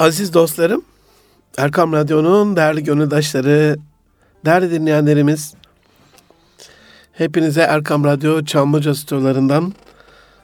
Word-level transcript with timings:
Aziz 0.00 0.34
dostlarım, 0.34 0.82
Erkam 1.58 1.92
Radyo'nun 1.92 2.56
değerli 2.56 2.84
gönüldaşları, 2.84 3.76
değerli 4.44 4.70
dinleyenlerimiz, 4.70 5.54
hepinize 7.12 7.60
Erkam 7.60 8.04
Radyo 8.04 8.44
Çamlıca 8.44 8.94
stüdyolarından 8.94 9.72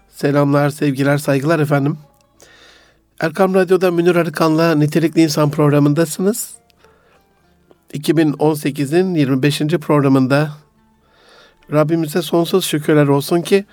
selamlar, 0.08 0.70
sevgiler, 0.70 1.18
saygılar 1.18 1.60
efendim. 1.60 1.98
Erkam 3.20 3.54
Radyo'da 3.54 3.90
Münir 3.90 4.16
Arıkan'la 4.16 4.74
Nitelikli 4.74 5.20
İnsan 5.22 5.50
programındasınız. 5.50 6.50
2018'in 7.94 9.14
25. 9.14 9.58
programında 9.58 10.50
Rabbimize 11.72 12.22
sonsuz 12.22 12.64
şükürler 12.64 13.08
olsun 13.08 13.42
ki 13.42 13.64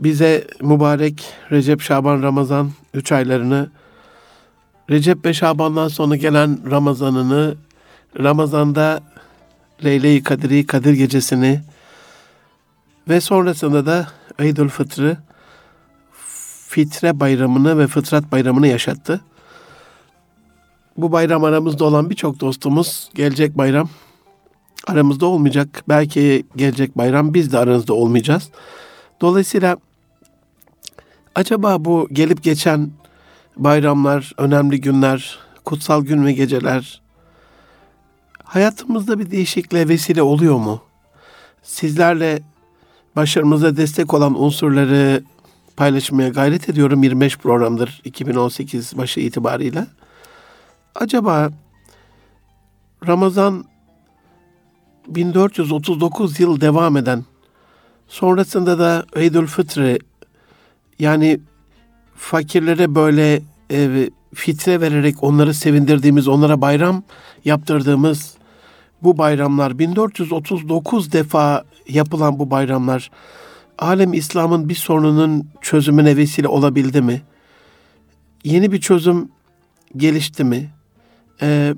bize 0.00 0.46
mübarek 0.60 1.24
Recep, 1.50 1.80
Şaban, 1.80 2.22
Ramazan 2.22 2.70
3 2.94 3.12
aylarını 3.12 3.70
Recep 4.90 5.24
ve 5.24 5.34
Şaban'dan 5.34 5.88
sonra 5.88 6.16
gelen 6.16 6.70
Ramazan'ını, 6.70 7.56
Ramazan'da 8.18 9.00
Leyle-i 9.84 10.22
Kadir'i, 10.22 10.66
Kadir 10.66 10.92
Gecesi'ni 10.92 11.60
ve 13.08 13.20
sonrasında 13.20 13.86
da 13.86 14.08
Eydül 14.38 14.68
Fıtr'ı, 14.68 15.16
Fitre 16.68 17.20
Bayramı'nı 17.20 17.78
ve 17.78 17.86
Fıtrat 17.86 18.32
Bayramı'nı 18.32 18.66
yaşattı. 18.66 19.20
Bu 20.96 21.12
bayram 21.12 21.44
aramızda 21.44 21.84
olan 21.84 22.10
birçok 22.10 22.40
dostumuz 22.40 23.10
gelecek 23.14 23.58
bayram 23.58 23.88
aramızda 24.86 25.26
olmayacak. 25.26 25.84
Belki 25.88 26.46
gelecek 26.56 26.98
bayram 26.98 27.34
biz 27.34 27.52
de 27.52 27.58
aranızda 27.58 27.94
olmayacağız. 27.94 28.50
Dolayısıyla 29.20 29.76
acaba 31.34 31.84
bu 31.84 32.08
gelip 32.12 32.42
geçen 32.42 32.90
bayramlar, 33.58 34.32
önemli 34.38 34.80
günler, 34.80 35.38
kutsal 35.64 36.04
gün 36.04 36.26
ve 36.26 36.32
geceler 36.32 37.00
hayatımızda 38.48 39.18
bir 39.18 39.30
değişikliğe 39.30 39.88
vesile 39.88 40.22
oluyor 40.22 40.56
mu? 40.56 40.82
Sizlerle 41.62 42.42
başarımıza 43.16 43.76
destek 43.76 44.14
olan 44.14 44.42
unsurları 44.42 45.22
paylaşmaya 45.76 46.28
gayret 46.28 46.68
ediyorum 46.68 47.02
25 47.02 47.36
programdır 47.38 48.00
2018 48.04 48.98
başı 48.98 49.20
itibariyle. 49.20 49.86
Acaba 50.94 51.50
Ramazan 53.06 53.64
1439 55.08 56.40
yıl 56.40 56.60
devam 56.60 56.96
eden 56.96 57.24
sonrasında 58.08 58.78
da 58.78 59.06
Eydül 59.14 59.46
Fıtrı 59.46 59.98
yani 60.98 61.40
fakirlere 62.18 62.94
böyle 62.94 63.42
e, 63.70 64.10
fitre 64.34 64.80
vererek 64.80 65.22
onları 65.22 65.54
sevindirdiğimiz, 65.54 66.28
onlara 66.28 66.60
bayram 66.60 67.02
yaptırdığımız 67.44 68.34
bu 69.02 69.18
bayramlar 69.18 69.78
1439 69.78 71.12
defa 71.12 71.64
yapılan 71.88 72.38
bu 72.38 72.50
bayramlar 72.50 73.10
alem 73.78 74.12
İslam'ın 74.12 74.68
bir 74.68 74.74
sorununun 74.74 75.48
çözümüne 75.60 76.16
vesile 76.16 76.48
olabildi 76.48 77.02
mi? 77.02 77.22
Yeni 78.44 78.72
bir 78.72 78.80
çözüm 78.80 79.28
gelişti 79.96 80.44
mi? 80.44 80.70
Ee, 81.42 81.74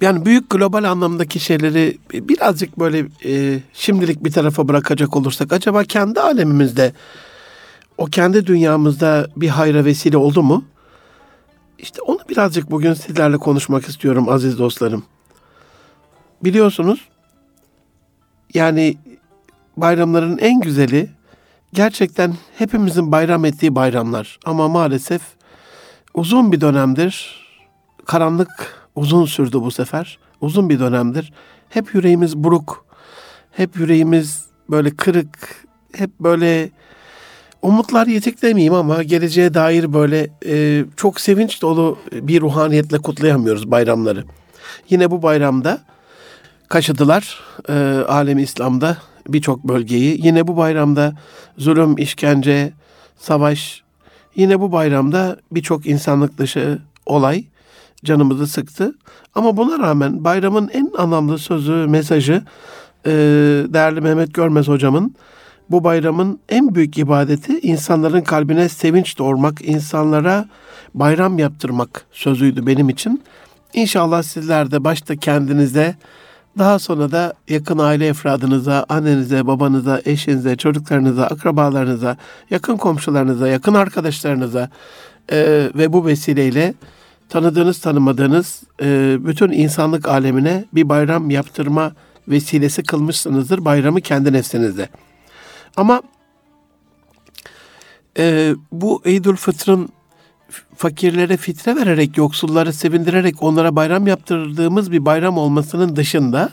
yani 0.00 0.24
büyük 0.26 0.50
global 0.50 0.84
anlamdaki 0.84 1.40
şeyleri 1.40 1.98
birazcık 2.12 2.78
böyle 2.78 3.06
e, 3.24 3.60
şimdilik 3.72 4.24
bir 4.24 4.30
tarafa 4.32 4.68
bırakacak 4.68 5.16
olursak 5.16 5.52
acaba 5.52 5.84
kendi 5.84 6.20
alemimizde 6.20 6.92
o 7.98 8.06
kendi 8.06 8.46
dünyamızda 8.46 9.28
bir 9.36 9.48
hayra 9.48 9.84
vesile 9.84 10.16
oldu 10.16 10.42
mu? 10.42 10.64
İşte 11.78 12.02
onu 12.02 12.18
birazcık 12.28 12.70
bugün 12.70 12.94
sizlerle 12.94 13.36
konuşmak 13.36 13.88
istiyorum 13.88 14.28
aziz 14.28 14.58
dostlarım. 14.58 15.04
Biliyorsunuz 16.44 17.08
yani 18.54 18.98
bayramların 19.76 20.38
en 20.38 20.60
güzeli 20.60 21.10
gerçekten 21.72 22.34
hepimizin 22.58 23.12
bayram 23.12 23.44
ettiği 23.44 23.74
bayramlar. 23.74 24.38
Ama 24.44 24.68
maalesef 24.68 25.22
uzun 26.14 26.52
bir 26.52 26.60
dönemdir 26.60 27.44
karanlık 28.04 28.84
uzun 28.94 29.24
sürdü 29.24 29.60
bu 29.60 29.70
sefer. 29.70 30.18
Uzun 30.40 30.68
bir 30.68 30.80
dönemdir. 30.80 31.32
Hep 31.68 31.94
yüreğimiz 31.94 32.36
buruk. 32.36 32.86
Hep 33.50 33.76
yüreğimiz 33.76 34.46
böyle 34.70 34.96
kırık. 34.96 35.64
Hep 35.92 36.10
böyle 36.20 36.70
umutlar 37.64 38.06
yetik 38.06 38.42
demeyeyim 38.42 38.74
ama 38.74 39.02
geleceğe 39.02 39.54
dair 39.54 39.92
böyle 39.92 40.30
e, 40.46 40.84
çok 40.96 41.20
sevinç 41.20 41.62
dolu 41.62 41.98
bir 42.12 42.40
ruhaniyetle 42.40 42.98
kutlayamıyoruz 42.98 43.70
bayramları. 43.70 44.24
Yine 44.90 45.10
bu 45.10 45.22
bayramda 45.22 45.80
kaşıdılar 46.68 47.40
e, 47.68 47.72
alemi 48.08 48.42
İslam'da 48.42 48.96
birçok 49.28 49.64
bölgeyi. 49.64 50.26
Yine 50.26 50.46
bu 50.46 50.56
bayramda 50.56 51.14
zulüm, 51.58 51.98
işkence, 51.98 52.72
savaş, 53.18 53.82
yine 54.36 54.60
bu 54.60 54.72
bayramda 54.72 55.36
birçok 55.52 55.86
insanlık 55.86 56.38
dışı 56.38 56.78
olay 57.06 57.44
canımızı 58.04 58.46
sıktı. 58.46 58.94
Ama 59.34 59.56
buna 59.56 59.78
rağmen 59.78 60.24
bayramın 60.24 60.70
en 60.72 60.90
anlamlı 60.98 61.38
sözü, 61.38 61.72
mesajı 61.72 62.42
e, 63.06 63.10
değerli 63.68 64.00
Mehmet 64.00 64.34
Görmez 64.34 64.68
hocamın 64.68 65.14
bu 65.70 65.84
bayramın 65.84 66.38
en 66.48 66.74
büyük 66.74 66.98
ibadeti 66.98 67.60
insanların 67.60 68.20
kalbine 68.20 68.68
sevinç 68.68 69.18
doğurmak, 69.18 69.62
insanlara 69.62 70.48
bayram 70.94 71.38
yaptırmak 71.38 72.06
sözüydü 72.12 72.66
benim 72.66 72.88
için. 72.88 73.22
İnşallah 73.74 74.22
sizler 74.22 74.70
de 74.70 74.84
başta 74.84 75.16
kendinize, 75.16 75.94
daha 76.58 76.78
sonra 76.78 77.12
da 77.12 77.34
yakın 77.48 77.78
aile 77.78 78.06
efradınıza, 78.06 78.86
annenize, 78.88 79.46
babanıza, 79.46 80.00
eşinize, 80.04 80.56
çocuklarınıza, 80.56 81.26
akrabalarınıza, 81.26 82.16
yakın 82.50 82.76
komşularınıza, 82.76 83.48
yakın 83.48 83.74
arkadaşlarınıza 83.74 84.70
e, 85.32 85.70
ve 85.74 85.92
bu 85.92 86.06
vesileyle 86.06 86.74
tanıdığınız 87.28 87.80
tanımadığınız 87.80 88.62
e, 88.82 89.16
bütün 89.26 89.50
insanlık 89.50 90.08
alemine 90.08 90.64
bir 90.72 90.88
bayram 90.88 91.30
yaptırma 91.30 91.92
vesilesi 92.28 92.82
kılmışsınızdır 92.82 93.64
bayramı 93.64 94.00
kendi 94.00 94.32
nefsinizde. 94.32 94.88
Ama 95.76 96.02
e, 98.18 98.54
bu 98.72 99.02
Eydül 99.04 99.36
Fıtr'ın 99.36 99.88
fakirlere 100.76 101.36
fitre 101.36 101.76
vererek, 101.76 102.16
yoksulları 102.16 102.72
sevindirerek 102.72 103.42
onlara 103.42 103.76
bayram 103.76 104.06
yaptırdığımız 104.06 104.92
bir 104.92 105.04
bayram 105.04 105.38
olmasının 105.38 105.96
dışında 105.96 106.52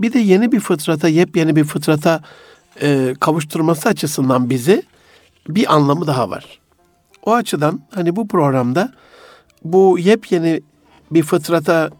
bir 0.00 0.12
de 0.12 0.18
yeni 0.18 0.52
bir 0.52 0.60
fıtrata, 0.60 1.08
yepyeni 1.08 1.56
bir 1.56 1.64
fıtrata 1.64 2.22
e, 2.82 3.14
kavuşturması 3.20 3.88
açısından 3.88 4.50
bizi 4.50 4.82
bir 5.48 5.74
anlamı 5.74 6.06
daha 6.06 6.30
var. 6.30 6.58
O 7.26 7.34
açıdan 7.34 7.80
hani 7.94 8.16
bu 8.16 8.28
programda 8.28 8.92
bu 9.64 9.98
yepyeni 9.98 10.60
bir 11.10 11.22
fıtrata 11.22 11.90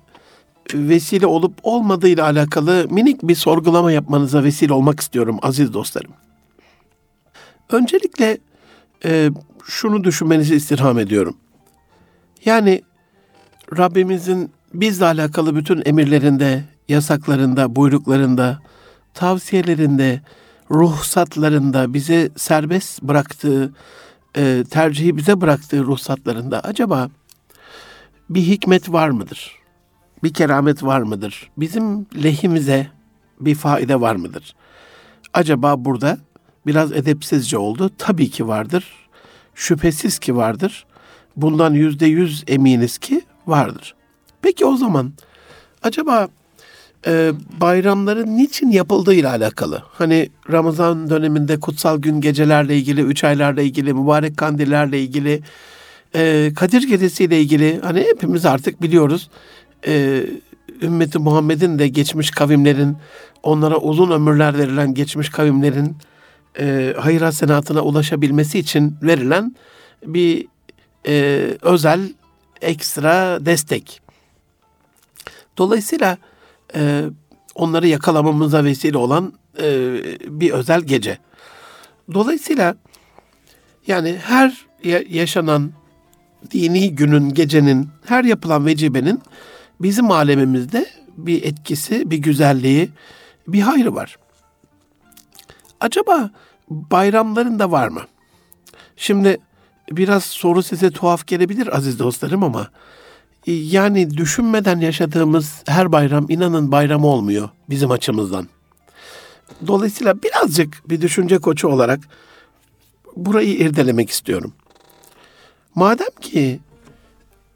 vesile 0.75 1.27
olup 1.27 1.55
olmadığı 1.63 2.09
ile 2.09 2.23
alakalı 2.23 2.87
minik 2.91 3.23
bir 3.23 3.35
sorgulama 3.35 3.93
yapmanıza 3.93 4.45
vesile 4.45 4.73
olmak 4.73 5.01
istiyorum 5.01 5.39
aziz 5.43 5.75
dostlarım. 5.75 6.13
Öncelikle 7.71 8.38
e, 9.04 9.31
şunu 9.65 10.04
düşünmenizi 10.04 10.54
istirham 10.54 10.99
ediyorum. 10.99 11.37
Yani 12.44 12.82
Rabbimizin 13.78 14.50
bizle 14.75 15.04
alakalı 15.04 15.56
bütün 15.56 15.82
emirlerinde, 15.87 16.65
yasaklarında, 16.88 17.77
buyruklarında, 17.77 18.59
tavsiyelerinde, 19.15 20.21
ruhsatlarında 20.71 21.94
bize 21.94 22.31
serbest 22.37 23.03
bıraktığı, 23.03 23.72
e, 24.37 24.65
tercihi 24.71 25.16
bize 25.16 25.41
bıraktığı 25.41 25.84
ruhsatlarında 25.84 26.60
acaba 26.60 27.10
bir 28.30 28.42
hikmet 28.42 28.92
var 28.92 29.09
mıdır? 29.09 29.53
Bir 30.22 30.34
keramet 30.34 30.83
var 30.83 31.01
mıdır? 31.01 31.51
Bizim 31.57 32.07
lehimize 32.22 32.86
bir 33.41 33.54
faide 33.54 34.01
var 34.01 34.16
mıdır? 34.16 34.54
Acaba 35.34 35.84
burada 35.84 36.19
biraz 36.66 36.92
edepsizce 36.92 37.59
oldu. 37.59 37.91
Tabii 37.98 38.30
ki 38.30 38.48
vardır. 38.48 38.84
Şüphesiz 39.54 40.18
ki 40.18 40.36
vardır. 40.36 40.86
Bundan 41.36 41.74
yüzde 41.74 42.07
yüz 42.07 42.45
eminiz 42.47 42.98
ki 42.98 43.21
vardır. 43.47 43.95
Peki 44.42 44.65
o 44.65 44.77
zaman 44.77 45.13
acaba 45.83 46.28
e, 47.07 47.33
bayramların 47.60 48.36
niçin 48.36 48.71
yapıldığı 48.71 49.15
ile 49.15 49.28
alakalı. 49.28 49.83
Hani 49.92 50.30
Ramazan 50.51 51.10
döneminde 51.10 51.60
kutsal 51.60 51.98
gün 51.98 52.21
gecelerle 52.21 52.77
ilgili, 52.77 53.01
üç 53.01 53.24
aylarla 53.24 53.62
ilgili, 53.62 53.95
mübarek 53.95 54.36
kandillerle 54.36 55.01
ilgili, 55.01 55.42
e, 56.15 56.53
Kadir 56.57 56.89
Gecesi 56.89 57.24
ile 57.24 57.41
ilgili 57.41 57.80
hani 57.83 58.01
hepimiz 58.01 58.47
artık 58.47 58.83
biliyoruz. 58.83 59.30
E, 59.86 60.24
ümmeti 60.83 61.19
Muhammed'in 61.19 61.78
de 61.78 61.89
geçmiş 61.89 62.30
kavimlerin, 62.30 62.97
onlara 63.42 63.77
uzun 63.77 64.10
ömürler 64.10 64.59
verilen 64.59 64.95
geçmiş 64.95 65.28
kavimlerin 65.28 65.97
e, 66.59 66.95
hayır 66.99 67.23
hasenatına 67.23 67.81
ulaşabilmesi 67.81 68.59
için 68.59 68.97
verilen 69.03 69.57
bir 70.07 70.47
e, 71.07 71.47
özel 71.63 72.13
ekstra 72.61 73.47
destek. 73.47 74.01
Dolayısıyla 75.59 76.19
e, 76.75 77.05
onları 77.55 77.87
yakalamamıza 77.87 78.65
vesile 78.65 78.99
olan 78.99 79.33
e, 79.63 79.93
bir 80.27 80.51
özel 80.51 80.81
gece. 80.81 81.19
Dolayısıyla 82.15 82.77
yani 83.87 84.17
her 84.23 84.67
yaşanan 85.09 85.73
dini 86.51 86.95
günün, 86.95 87.35
gecenin, 87.35 87.89
her 88.05 88.25
yapılan 88.25 88.67
vecibenin 88.67 89.23
bizim 89.81 90.11
alemimizde 90.11 90.87
bir 91.17 91.43
etkisi, 91.43 92.11
bir 92.11 92.19
güzelliği, 92.19 92.89
bir 93.49 93.61
hayrı 93.61 93.95
var. 93.95 94.17
Acaba 95.81 96.31
bayramların 96.71 97.59
da 97.59 97.71
var 97.71 97.89
mı? 97.89 98.01
Şimdi 98.97 99.39
biraz 99.91 100.25
soru 100.25 100.63
size 100.63 100.91
tuhaf 100.91 101.27
gelebilir 101.27 101.77
aziz 101.77 101.99
dostlarım 101.99 102.45
ama 102.45 102.71
e, 103.47 103.53
yani 103.53 104.11
düşünmeden 104.17 104.81
yaşadığımız 104.81 105.63
her 105.67 105.93
bayram 105.93 106.27
inanın 106.28 106.73
bayram 106.73 107.05
olmuyor 107.05 107.49
bizim 107.71 107.91
açımızdan. 107.91 108.49
Dolayısıyla 109.67 110.23
birazcık 110.23 110.91
bir 110.91 111.01
düşünce 111.01 111.39
koçu 111.39 111.69
olarak 111.69 112.01
burayı 113.17 113.55
irdelemek 113.55 114.11
istiyorum. 114.11 114.53
Madem 115.75 116.11
ki 116.21 116.61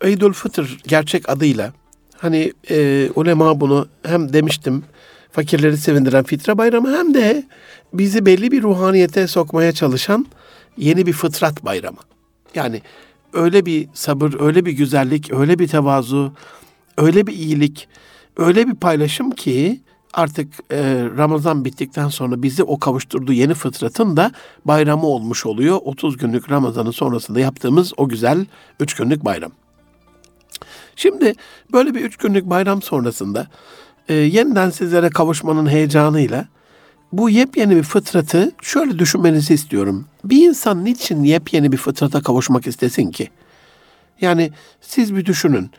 Eydül 0.01 0.33
Fıtır 0.33 0.81
gerçek 0.87 1.29
adıyla 1.29 1.73
hani 2.17 2.53
e, 2.71 3.09
ulema 3.15 3.61
bunu 3.61 3.89
hem 4.03 4.33
demiştim 4.33 4.85
fakirleri 5.33 5.77
sevindiren 5.77 6.25
fitre 6.25 6.59
bayramı 6.59 6.97
hem 6.99 7.15
de 7.15 7.45
bizi 7.93 8.27
belli 8.27 8.51
bir 8.51 8.63
ruhaniyete 8.63 9.27
sokmaya 9.27 9.73
çalışan 9.73 10.27
yeni 10.77 11.07
bir 11.07 11.13
fıtrat 11.13 11.65
bayramı. 11.65 11.99
Yani 12.55 12.83
öyle 13.33 13.67
bir 13.67 13.89
sabır, 13.95 14.41
öyle 14.41 14.65
bir 14.65 14.73
güzellik, 14.73 15.33
öyle 15.33 15.59
bir 15.59 15.69
tevazu, 15.69 16.33
öyle 16.99 17.27
bir 17.27 17.33
iyilik, 17.33 17.89
öyle 18.37 18.67
bir 18.67 18.75
paylaşım 18.75 19.31
ki 19.31 19.81
artık 20.13 20.49
e, 20.73 21.09
Ramazan 21.17 21.65
bittikten 21.65 22.09
sonra 22.09 22.43
bizi 22.43 22.63
o 22.63 22.79
kavuşturduğu 22.79 23.33
yeni 23.33 23.55
fıtratın 23.55 24.17
da 24.17 24.33
bayramı 24.65 25.07
olmuş 25.07 25.47
oluyor. 25.47 25.79
30 25.85 26.17
günlük 26.17 26.51
Ramazan'ın 26.51 26.91
sonrasında 26.91 27.41
yaptığımız 27.41 27.93
o 27.97 28.09
güzel 28.09 28.47
3 28.81 28.95
günlük 28.95 29.25
bayram. 29.25 29.53
Şimdi 30.97 31.35
böyle 31.73 31.95
bir 31.95 32.01
3 32.01 32.17
günlük 32.17 32.51
bayram 32.51 32.83
sonrasında 32.83 33.47
e, 34.11 34.15
yeniden 34.15 34.71
sizlere 34.71 35.11
kavuşmanın 35.11 35.67
heyecanıyla 35.67 36.49
bu 37.13 37.31
yepyeni 37.31 37.77
bir 37.77 37.83
fıtratı 37.83 38.53
şöyle 38.63 38.99
düşünmenizi 38.99 39.55
istiyorum. 39.55 40.07
Bir 40.25 40.49
insan 40.49 40.85
niçin 40.85 41.25
yepyeni 41.25 41.73
bir 41.73 41.77
fıtrata 41.77 42.23
kavuşmak 42.23 42.67
istesin 42.67 43.11
ki? 43.11 43.31
Yani 44.21 44.53
siz 44.81 45.17
bir 45.17 45.27
düşünün. 45.27 45.71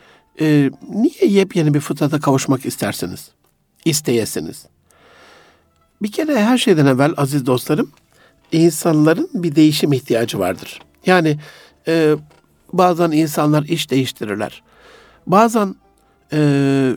E, 0.41 0.71
niye 0.89 1.31
yepyeni 1.31 1.73
bir 1.73 1.79
fıtrata 1.79 2.19
kavuşmak 2.19 2.65
istersiniz? 2.65 3.29
İsteyesiniz. 3.85 4.65
Bir 6.01 6.11
kere 6.11 6.43
her 6.43 6.57
şeyden 6.57 6.85
evvel 6.85 7.13
aziz 7.17 7.45
dostlarım, 7.45 7.91
insanların 8.51 9.29
bir 9.33 9.55
değişim 9.55 9.93
ihtiyacı 9.93 10.39
vardır. 10.39 10.79
Yani 11.05 11.39
e, 11.87 12.15
bazen 12.73 13.11
insanlar 13.11 13.63
iş 13.63 13.91
değiştirirler. 13.91 14.63
Bazen 15.27 15.75
e, 16.33 16.93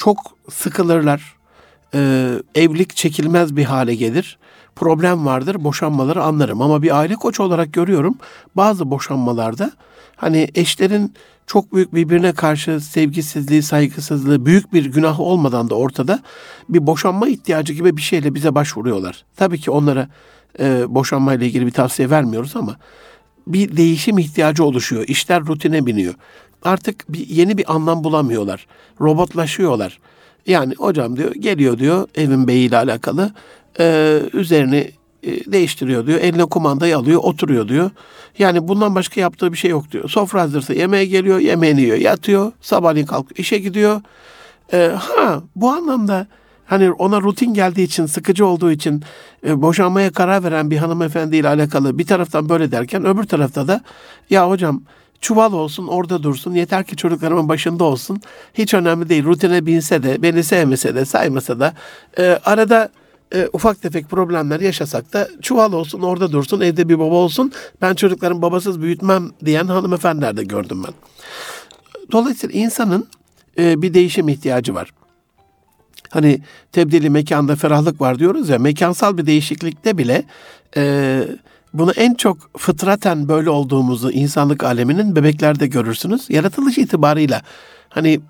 çok 0.00 0.18
sıkılırlar 0.50 1.34
e, 1.94 2.30
evlilik 2.54 2.96
çekilmez 2.96 3.56
bir 3.56 3.64
hale 3.64 3.94
gelir. 3.94 4.38
Problem 4.76 5.26
vardır, 5.26 5.64
boşanmaları 5.64 6.22
anlarım. 6.22 6.62
Ama 6.62 6.82
bir 6.82 6.98
aile 6.98 7.14
koçu 7.14 7.42
olarak 7.42 7.72
görüyorum 7.72 8.18
bazı 8.56 8.90
boşanmalarda 8.90 9.72
hani 10.16 10.48
eşlerin 10.54 11.14
çok 11.46 11.74
büyük 11.74 11.94
birbirine 11.94 12.32
karşı 12.32 12.80
sevgisizliği, 12.80 13.62
saygısızlığı, 13.62 14.46
büyük 14.46 14.72
bir 14.72 14.84
günah 14.84 15.20
olmadan 15.20 15.70
da 15.70 15.74
ortada 15.74 16.22
bir 16.68 16.86
boşanma 16.86 17.28
ihtiyacı 17.28 17.72
gibi 17.72 17.96
bir 17.96 18.02
şeyle 18.02 18.34
bize 18.34 18.54
başvuruyorlar. 18.54 19.24
Tabii 19.36 19.60
ki 19.60 19.70
onlara 19.70 20.08
e, 20.60 20.94
boşanma 20.94 21.34
ile 21.34 21.46
ilgili 21.46 21.66
bir 21.66 21.72
tavsiye 21.72 22.10
vermiyoruz 22.10 22.56
ama 22.56 22.76
bir 23.46 23.76
değişim 23.76 24.18
ihtiyacı 24.18 24.64
oluşuyor. 24.64 25.04
İşler 25.08 25.46
rutine 25.46 25.86
biniyor. 25.86 26.14
Artık 26.62 27.12
bir, 27.12 27.28
yeni 27.28 27.58
bir 27.58 27.74
anlam 27.74 28.04
bulamıyorlar. 28.04 28.66
Robotlaşıyorlar. 29.00 29.98
Yani 30.46 30.74
hocam 30.78 31.16
diyor 31.16 31.34
geliyor 31.34 31.78
diyor 31.78 32.08
evin 32.14 32.48
beyiyle 32.48 32.76
alakalı 32.76 33.32
e, 33.80 34.18
üzerini 34.32 34.90
e, 35.22 35.52
değiştiriyor 35.52 36.06
diyor. 36.06 36.20
Eline 36.20 36.44
kumandayı 36.44 36.96
alıyor 36.96 37.20
oturuyor 37.22 37.68
diyor. 37.68 37.90
Yani 38.38 38.68
bundan 38.68 38.94
başka 38.94 39.20
yaptığı 39.20 39.52
bir 39.52 39.58
şey 39.58 39.70
yok 39.70 39.90
diyor. 39.90 40.08
Sofra 40.08 40.40
hazırsa 40.40 40.74
yemeğe 40.74 41.04
geliyor 41.04 41.38
yemeğini 41.38 41.80
yiyor 41.80 41.96
yatıyor 41.96 42.52
sabahleyin 42.60 43.06
kalkıyor 43.06 43.38
işe 43.38 43.58
gidiyor. 43.58 44.00
E, 44.72 44.92
ha 44.98 45.42
bu 45.56 45.70
anlamda 45.70 46.26
hani 46.66 46.92
ona 46.92 47.20
rutin 47.20 47.54
geldiği 47.54 47.82
için 47.82 48.06
sıkıcı 48.06 48.46
olduğu 48.46 48.70
için 48.70 49.02
e, 49.46 49.62
boşanmaya 49.62 50.12
karar 50.12 50.44
veren 50.44 50.70
bir 50.70 50.76
hanımefendiyle 50.76 51.48
alakalı 51.48 51.98
bir 51.98 52.06
taraftan 52.06 52.48
böyle 52.48 52.72
derken 52.72 53.06
öbür 53.06 53.24
tarafta 53.24 53.68
da 53.68 53.80
ya 54.30 54.50
hocam 54.50 54.82
çuval 55.20 55.52
olsun 55.52 55.86
orada 55.86 56.22
dursun 56.22 56.54
yeter 56.54 56.84
ki 56.84 56.96
çocuklarımın 56.96 57.48
başında 57.48 57.84
olsun 57.84 58.20
hiç 58.54 58.74
önemli 58.74 59.08
değil 59.08 59.24
rutine 59.24 59.66
binse 59.66 60.02
de 60.02 60.22
beni 60.22 60.44
sevmese 60.44 60.94
de 60.94 61.04
saymasa 61.04 61.60
da 61.60 61.74
e, 62.18 62.40
arada 62.44 62.90
e, 63.34 63.48
ufak 63.52 63.82
tefek 63.82 64.10
problemler 64.10 64.60
yaşasak 64.60 65.12
da 65.12 65.28
çuval 65.42 65.72
olsun 65.72 66.00
orada 66.00 66.32
dursun 66.32 66.60
evde 66.60 66.88
bir 66.88 66.98
baba 66.98 67.14
olsun 67.14 67.52
ben 67.82 67.94
çocuklarım 67.94 68.42
babasız 68.42 68.80
büyütmem 68.80 69.30
diyen 69.44 69.66
hanımefendiler 69.66 70.36
de 70.36 70.44
gördüm 70.44 70.84
ben. 70.86 70.94
Dolayısıyla 72.12 72.60
insanın 72.60 73.08
e, 73.58 73.82
bir 73.82 73.94
değişim 73.94 74.28
ihtiyacı 74.28 74.74
var. 74.74 74.92
Hani 76.10 76.40
tebdili 76.72 77.10
mekanda 77.10 77.56
ferahlık 77.56 78.00
var 78.00 78.18
diyoruz 78.18 78.48
ya 78.48 78.58
mekansal 78.58 79.18
bir 79.18 79.26
değişiklikte 79.26 79.98
bile 79.98 80.24
e, 80.76 81.22
bunu 81.74 81.92
en 81.92 82.14
çok 82.14 82.58
fıtraten 82.58 83.28
böyle 83.28 83.50
olduğumuzu 83.50 84.10
insanlık 84.10 84.64
aleminin 84.64 85.16
bebeklerde 85.16 85.66
görürsünüz. 85.66 86.30
Yaratılış 86.30 86.78
itibarıyla 86.78 87.42
hani 87.88 88.20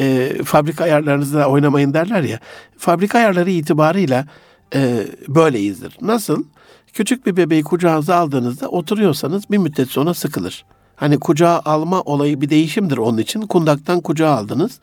e, 0.00 0.32
fabrika 0.44 0.84
ayarlarınızda 0.84 1.48
oynamayın 1.48 1.94
derler 1.94 2.22
ya. 2.22 2.40
Fabrika 2.78 3.18
ayarları 3.18 3.50
itibarıyla 3.50 4.26
e, 4.74 5.06
böyleyizdir. 5.28 5.96
Nasıl? 6.00 6.44
Küçük 6.92 7.26
bir 7.26 7.36
bebeği 7.36 7.62
kucağınıza 7.62 8.16
aldığınızda 8.16 8.68
oturuyorsanız 8.68 9.50
bir 9.50 9.58
müddet 9.58 9.88
sonra 9.88 10.14
sıkılır. 10.14 10.64
Hani 10.96 11.20
kucağa 11.20 11.62
alma 11.64 12.00
olayı 12.00 12.40
bir 12.40 12.50
değişimdir 12.50 12.96
onun 12.96 13.18
için. 13.18 13.40
Kundaktan 13.40 14.00
kucağa 14.00 14.30
aldınız. 14.30 14.80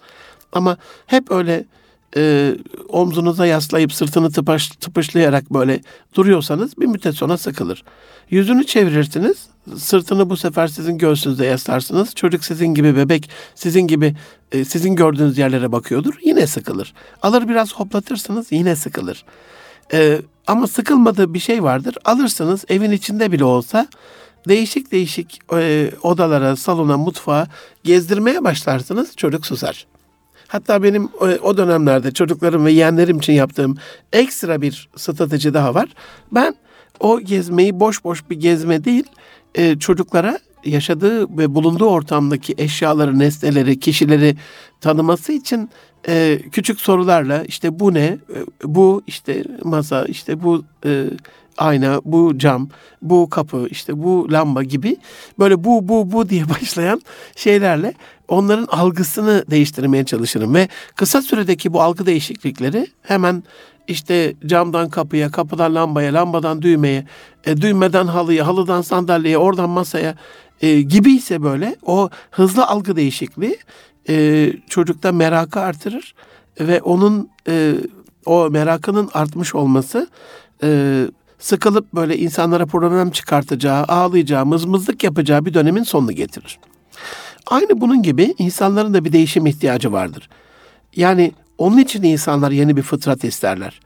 Ama 0.52 0.78
hep 1.06 1.32
öyle 1.32 1.66
e, 2.16 2.56
omzunuza 2.90 3.46
yaslayıp 3.46 3.94
sırtını 3.94 4.32
tıpaş, 4.32 4.68
tıpışlayarak 4.68 5.54
böyle 5.54 5.82
duruyorsanız 6.14 6.78
bir 6.78 6.86
müddet 6.86 7.16
sonra 7.16 7.38
sıkılır. 7.38 7.84
Yüzünü 8.30 8.66
çevirirsiniz, 8.66 9.38
sırtını 9.78 10.30
bu 10.30 10.38
sefer 10.38 10.68
sizin 10.68 10.98
göğsünüze 10.98 11.46
yaslarsınız. 11.46 12.16
Çocuk 12.16 12.46
sizin 12.46 12.68
gibi 12.68 12.96
bebek, 12.96 13.30
sizin 13.56 13.88
gibi 13.88 14.16
e, 14.52 14.66
sizin 14.66 14.96
gördüğünüz 14.96 15.38
yerlere 15.38 15.72
bakıyordur, 15.72 16.14
yine 16.24 16.48
sıkılır. 16.48 16.94
Alır 17.22 17.50
biraz 17.50 17.74
hoplatırsınız, 17.74 18.52
yine 18.52 18.76
sıkılır. 18.76 19.26
E, 19.94 20.22
ama 20.48 20.68
sıkılmadığı 20.68 21.34
bir 21.34 21.40
şey 21.40 21.64
vardır. 21.64 21.96
Alırsınız 22.06 22.66
evin 22.70 22.92
içinde 22.92 23.32
bile 23.32 23.44
olsa 23.44 23.88
değişik 24.48 24.92
değişik 24.92 25.40
e, 25.54 25.92
odalara, 26.02 26.56
salona, 26.56 26.98
mutfağa 26.98 27.48
gezdirmeye 27.84 28.44
başlarsınız. 28.44 29.16
Çocuk 29.16 29.46
susar. 29.46 29.88
Hatta 30.48 30.84
benim 30.84 31.10
o 31.44 31.58
dönemlerde 31.58 32.12
çocuklarım 32.12 32.66
ve 32.66 32.72
yeğenlerim 32.72 33.18
için 33.18 33.34
yaptığım 33.34 33.77
ekstra 34.13 34.62
bir 34.62 34.89
strateji 34.96 35.54
daha 35.54 35.75
var. 35.75 35.89
Ben 36.32 36.56
o 37.00 37.20
gezmeyi 37.20 37.80
boş 37.80 38.04
boş 38.04 38.30
bir 38.30 38.39
gezme 38.39 38.84
değil, 38.84 39.04
e, 39.56 39.80
çocuklara 39.80 40.39
yaşadığı 40.66 41.38
ve 41.38 41.56
bulunduğu 41.56 41.86
ortamdaki 41.86 42.56
eşyaları, 42.58 43.20
nesneleri, 43.20 43.80
kişileri 43.80 44.38
tanıması 44.82 45.34
için 45.34 45.70
e, 46.08 46.39
küçük 46.51 46.82
sorularla 46.82 47.44
işte 47.44 47.80
bu 47.80 47.94
ne, 47.94 48.06
e, 48.06 48.18
bu 48.63 49.01
işte 49.08 49.44
masa, 49.63 50.06
işte 50.06 50.44
bu 50.44 50.63
e, 50.86 51.06
ayna, 51.58 52.02
bu 52.06 52.38
cam, 52.38 52.70
bu 53.02 53.30
kapı, 53.30 53.68
işte 53.70 54.04
bu 54.04 54.28
lamba 54.32 54.64
gibi 54.64 54.98
böyle 55.40 55.64
bu 55.64 55.88
bu 55.88 56.12
bu 56.12 56.30
diye 56.30 56.50
başlayan 56.62 57.02
şeylerle 57.36 57.94
onların 58.28 58.66
algısını 58.66 59.46
değiştirmeye 59.52 60.06
çalışırım. 60.06 60.56
Ve 60.56 60.68
kısa 60.96 61.22
süredeki 61.22 61.74
bu 61.74 61.82
algı 61.82 62.06
değişiklikleri 62.06 62.88
hemen 63.02 63.44
işte 63.88 64.34
camdan 64.46 64.90
kapıya, 64.90 65.32
kapıdan 65.32 65.76
lambaya, 65.76 66.14
lambadan 66.14 66.62
düğmeye, 66.62 67.08
e, 67.46 67.58
düğmeden 67.58 68.08
halıya, 68.08 68.48
halıdan 68.48 68.82
sandalyeye, 68.82 69.38
oradan 69.38 69.70
masaya 69.70 70.16
e, 70.62 70.82
gibi 70.82 71.12
ise 71.12 71.44
böyle 71.44 71.76
o 71.86 72.10
hızlı 72.32 72.68
algı 72.68 72.96
değişikliği 72.96 73.58
e, 74.10 74.50
çocukta 74.70 75.12
merakı 75.12 75.60
artırır 75.60 76.16
ve 76.60 76.82
onun 76.82 77.30
e, 77.48 77.74
o 78.26 78.50
merakının 78.50 79.10
artmış 79.14 79.56
olması 79.56 80.08
e, 80.64 81.06
sıkılıp 81.39 81.94
böyle 81.94 82.17
insanlara 82.17 82.65
problem 82.65 83.12
çıkartacağı, 83.12 83.84
ağlayacağı, 83.84 84.46
mızmızlık 84.46 85.03
yapacağı 85.03 85.46
bir 85.46 85.53
dönemin 85.53 85.84
sonunu 85.84 86.12
getirir. 86.12 86.60
Aynı 87.48 87.82
bunun 87.82 88.03
gibi 88.03 88.36
insanların 88.38 88.94
da 88.94 89.06
bir 89.06 89.12
değişim 89.12 89.46
ihtiyacı 89.46 89.91
vardır. 89.91 90.29
Yani 90.96 91.32
onun 91.58 91.77
için 91.77 92.03
insanlar 92.03 92.51
yeni 92.51 92.77
bir 92.77 92.82
fıtrat 92.82 93.24
isterler. 93.24 93.79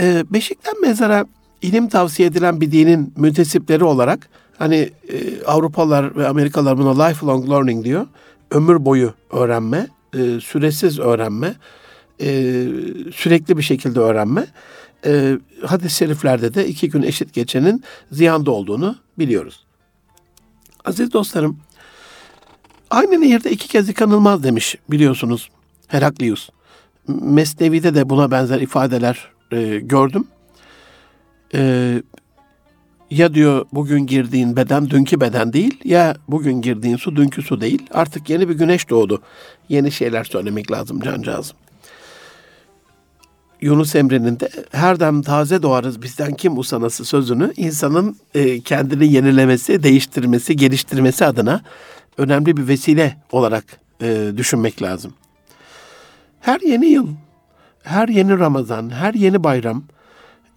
Ee, 0.00 0.24
beşikten 0.30 0.80
mezara 0.80 1.26
ilim 1.62 1.88
tavsiye 1.88 2.28
edilen 2.28 2.60
bir 2.60 2.72
dinin 2.72 3.12
müntesipleri 3.16 3.84
olarak 3.84 4.28
hani 4.58 4.90
e, 5.08 5.44
Avrupalılar 5.44 6.16
ve 6.16 6.28
Amerikalılar 6.28 6.78
buna 6.78 7.04
lifelong 7.04 7.50
learning 7.50 7.84
diyor. 7.84 8.06
Ömür 8.50 8.84
boyu 8.84 9.12
öğrenme, 9.32 9.86
e, 10.14 10.40
süresiz 10.40 10.98
öğrenme, 10.98 11.54
e, 12.20 12.28
sürekli 13.14 13.56
bir 13.56 13.62
şekilde 13.62 14.00
öğrenme. 14.00 14.46
E, 15.06 15.38
hadis-i 15.66 15.96
şeriflerde 15.96 16.54
de 16.54 16.68
iki 16.68 16.90
gün 16.90 17.02
eşit 17.02 17.32
geçenin 17.32 17.84
ziyanda 18.12 18.50
olduğunu 18.50 18.96
biliyoruz. 19.18 19.64
Aziz 20.84 21.12
dostlarım, 21.12 21.58
aynı 22.90 23.20
nehirde 23.20 23.50
iki 23.50 23.68
kez 23.68 23.88
yıkanılmaz 23.88 24.42
demiş 24.42 24.76
biliyorsunuz 24.90 25.50
Heraklius. 25.88 26.48
Mesnevi'de 27.08 27.94
de 27.94 28.10
buna 28.10 28.30
benzer 28.30 28.60
ifadeler 28.60 29.28
e, 29.52 29.78
gördüm. 29.78 30.28
E, 31.54 32.02
ya 33.10 33.34
diyor 33.34 33.66
bugün 33.72 34.06
girdiğin 34.06 34.56
beden 34.56 34.90
dünkü 34.90 35.20
beden 35.20 35.52
değil 35.52 35.80
ya 35.84 36.16
bugün 36.28 36.62
girdiğin 36.62 36.96
su 36.96 37.16
dünkü 37.16 37.42
su 37.42 37.60
değil. 37.60 37.82
Artık 37.90 38.30
yeni 38.30 38.48
bir 38.48 38.54
güneş 38.54 38.90
doğdu. 38.90 39.22
Yeni 39.68 39.92
şeyler 39.92 40.24
söylemek 40.24 40.72
lazım 40.72 41.00
cancağızım. 41.00 41.56
Yunus 43.60 43.94
Emre'nin 43.94 44.40
de 44.40 44.48
her 44.72 45.00
dem 45.00 45.22
taze 45.22 45.62
doğarız 45.62 46.02
bizden 46.02 46.34
kim 46.34 46.58
usanası 46.58 47.04
sözünü 47.04 47.52
insanın 47.56 48.16
e, 48.34 48.60
kendini 48.60 49.12
yenilemesi, 49.12 49.82
değiştirmesi, 49.82 50.56
geliştirmesi 50.56 51.24
adına 51.24 51.62
önemli 52.18 52.56
bir 52.56 52.68
vesile 52.68 53.16
olarak 53.32 53.64
e, 54.02 54.32
düşünmek 54.36 54.82
lazım. 54.82 55.14
Her 56.40 56.60
yeni 56.60 56.86
yıl, 56.86 57.08
her 57.82 58.08
yeni 58.08 58.38
Ramazan, 58.38 58.90
her 58.90 59.14
yeni 59.14 59.44
bayram 59.44 59.84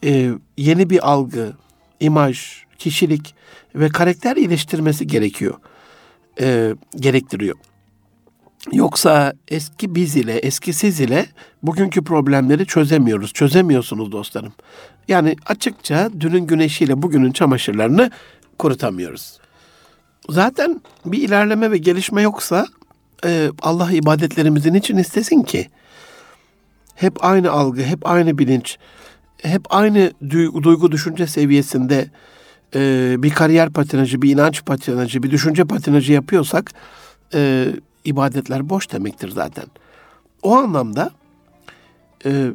e, 0.03 0.31
yeni 0.57 0.89
bir 0.89 1.11
algı, 1.11 1.53
imaj, 1.99 2.63
kişilik 2.77 3.35
ve 3.75 3.89
karakter 3.89 4.35
iyileştirmesi 4.35 5.07
gerekiyor, 5.07 5.55
e, 6.39 6.75
gerektiriyor. 6.95 7.55
Yoksa 8.71 9.33
eski 9.47 9.95
biz 9.95 10.15
ile, 10.15 10.37
eski 10.37 10.73
siz 10.73 10.99
ile 10.99 11.25
bugünkü 11.63 12.03
problemleri 12.03 12.65
çözemiyoruz. 12.65 13.33
Çözemiyorsunuz 13.33 14.11
dostlarım. 14.11 14.53
Yani 15.07 15.35
açıkça 15.45 16.09
dünün 16.19 16.47
güneşiyle 16.47 17.01
bugünün 17.01 17.31
çamaşırlarını 17.31 18.11
kurutamıyoruz. 18.59 19.39
Zaten 20.29 20.81
bir 21.05 21.17
ilerleme 21.17 21.71
ve 21.71 21.77
gelişme 21.77 22.21
yoksa 22.21 22.67
e, 23.25 23.49
Allah 23.61 23.91
ibadetlerimizin 23.91 24.73
için 24.73 24.97
istesin 24.97 25.43
ki? 25.43 25.69
Hep 26.95 27.25
aynı 27.25 27.51
algı, 27.51 27.83
hep 27.83 28.09
aynı 28.09 28.37
bilinç, 28.37 28.77
hep 29.41 29.61
aynı 29.69 30.11
duygu, 30.29 30.63
duygu 30.63 30.91
düşünce 30.91 31.27
seviyesinde 31.27 32.07
e, 32.75 33.15
bir 33.17 33.29
kariyer 33.29 33.69
patinajı, 33.69 34.21
bir 34.21 34.31
inanç 34.31 34.65
patinajı, 34.65 35.23
bir 35.23 35.31
düşünce 35.31 35.63
patinajı 35.63 36.13
yapıyorsak 36.13 36.71
e, 37.33 37.67
ibadetler 38.05 38.69
boş 38.69 38.91
demektir 38.91 39.29
zaten. 39.29 39.65
O 40.41 40.55
anlamda 40.55 41.11
e, 42.25 42.51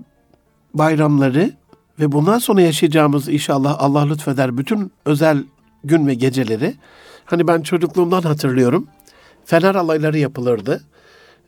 bayramları 0.75 1.53
ve 2.01 2.13
bundan 2.13 2.39
sonra 2.39 2.61
yaşayacağımız 2.61 3.29
inşallah 3.29 3.77
Allah 3.79 4.07
lütfeder 4.07 4.59
bütün 4.59 4.93
özel 5.05 5.45
gün 5.85 6.07
ve 6.07 6.15
geceleri 6.15 6.75
hani 7.25 7.49
ben 7.49 7.63
çocukluğumdan 7.63 8.23
hatırlıyorum. 8.23 8.87
Fener 9.45 9.75
alayları 9.75 10.19
yapılırdı. 10.19 10.85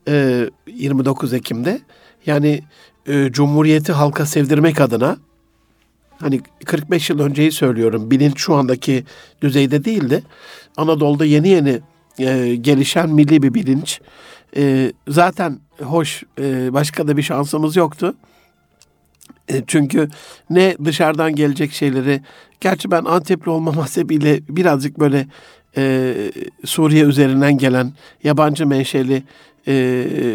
E, 0.09 0.47
29 0.67 1.33
Ekim'de. 1.33 1.81
Yani 2.27 2.63
e, 3.07 3.33
Cumhuriyeti 3.33 3.93
halka 3.93 4.27
sevdirmek 4.27 4.81
adına 4.81 5.17
hani 6.19 6.41
45 6.65 7.11
yıl 7.11 7.21
önceyi 7.21 7.53
söylüyorum. 7.53 8.11
Bilinç 8.11 8.39
şu 8.41 8.55
andaki 8.55 9.05
düzeyde 9.43 9.85
değildi. 9.85 10.23
Anadolu'da 10.77 11.25
yeni 11.25 11.49
yeni 11.49 11.81
e, 12.19 12.55
gelişen 12.55 13.11
milli 13.11 13.43
bir 13.43 13.55
bilinç. 13.55 14.01
E, 14.57 14.93
zaten 15.09 15.59
hoş 15.83 16.23
e, 16.41 16.73
başka 16.73 17.09
da 17.09 17.17
bir 17.17 17.23
şansımız 17.23 17.77
yoktu. 17.77 18.15
E, 19.49 19.63
çünkü 19.67 20.09
ne 20.51 20.77
dışarıdan 20.85 21.35
gelecek 21.35 21.73
şeyleri, 21.73 22.21
gerçi 22.61 22.91
ben 22.91 23.05
Antepli 23.05 23.51
olma 23.51 23.77
hasebiyle 23.83 24.41
birazcık 24.49 25.01
böyle 25.01 25.27
e, 25.77 26.15
Suriye 26.65 27.05
üzerinden 27.05 27.59
gelen 27.59 27.93
yabancı 28.25 28.67
menşeli 28.67 29.23
e, 29.69 29.73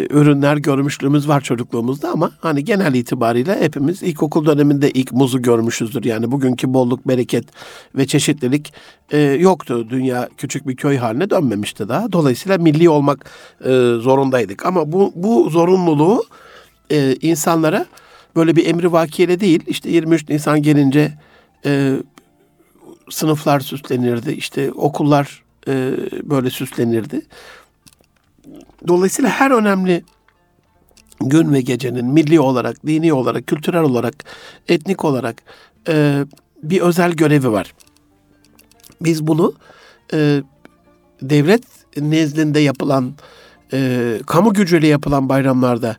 ürünler 0.09 0.57
görmüşlüğümüz 0.57 1.27
var 1.27 1.41
çocukluğumuzda 1.41 2.11
ama 2.11 2.31
hani 2.39 2.63
genel 2.63 2.93
itibariyle 2.93 3.61
hepimiz 3.61 4.03
ilkokul 4.03 4.45
döneminde 4.45 4.91
ilk 4.91 5.11
muzu 5.11 5.41
görmüşüzdür. 5.41 6.03
Yani 6.03 6.31
bugünkü 6.31 6.73
bolluk, 6.73 7.07
bereket 7.07 7.45
ve 7.95 8.07
çeşitlilik 8.07 8.73
e, 9.11 9.17
yoktu. 9.19 9.87
Dünya 9.89 10.29
küçük 10.37 10.67
bir 10.67 10.75
köy 10.75 10.97
haline 10.97 11.29
dönmemişti 11.29 11.89
daha. 11.89 12.11
Dolayısıyla 12.11 12.57
milli 12.57 12.89
olmak 12.89 13.31
e, 13.61 13.69
zorundaydık. 13.99 14.65
Ama 14.65 14.91
bu, 14.91 15.11
bu 15.15 15.49
zorunluluğu 15.49 16.23
e, 16.91 17.15
insanlara 17.21 17.85
böyle 18.35 18.55
bir 18.55 18.67
emri 18.67 18.91
vakiyle 18.91 19.39
değil, 19.39 19.63
işte 19.67 19.89
23 19.89 20.29
Nisan 20.29 20.61
gelince 20.61 21.13
e, 21.65 21.95
sınıflar 23.09 23.59
süslenirdi, 23.59 24.31
işte 24.31 24.71
okullar 24.71 25.43
e, 25.67 25.91
böyle 26.23 26.49
süslenirdi. 26.49 27.21
Dolayısıyla 28.87 29.29
her 29.29 29.51
önemli 29.51 30.03
gün 31.21 31.53
ve 31.53 31.61
gecenin 31.61 32.05
milli 32.05 32.39
olarak, 32.39 32.87
dini 32.87 33.13
olarak, 33.13 33.47
kültürel 33.47 33.81
olarak, 33.81 34.13
etnik 34.67 35.05
olarak 35.05 35.43
e, 35.87 36.25
bir 36.63 36.81
özel 36.81 37.11
görevi 37.11 37.51
var. 37.51 37.73
Biz 39.01 39.27
bunu 39.27 39.53
e, 40.13 40.43
devlet 41.21 41.63
nezdinde 41.97 42.59
yapılan, 42.59 43.13
e, 43.73 44.19
kamu 44.25 44.53
gücüyle 44.53 44.87
yapılan 44.87 45.29
bayramlarda 45.29 45.95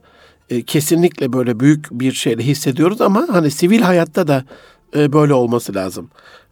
e, 0.50 0.62
kesinlikle 0.62 1.32
böyle 1.32 1.60
büyük 1.60 1.90
bir 1.90 2.12
şeyle 2.12 2.42
hissediyoruz 2.42 3.00
ama 3.00 3.26
hani 3.30 3.50
sivil 3.50 3.80
hayatta 3.80 4.28
da 4.28 4.44
e, 4.96 5.12
böyle 5.12 5.34
olması 5.34 5.74
lazım. 5.74 6.10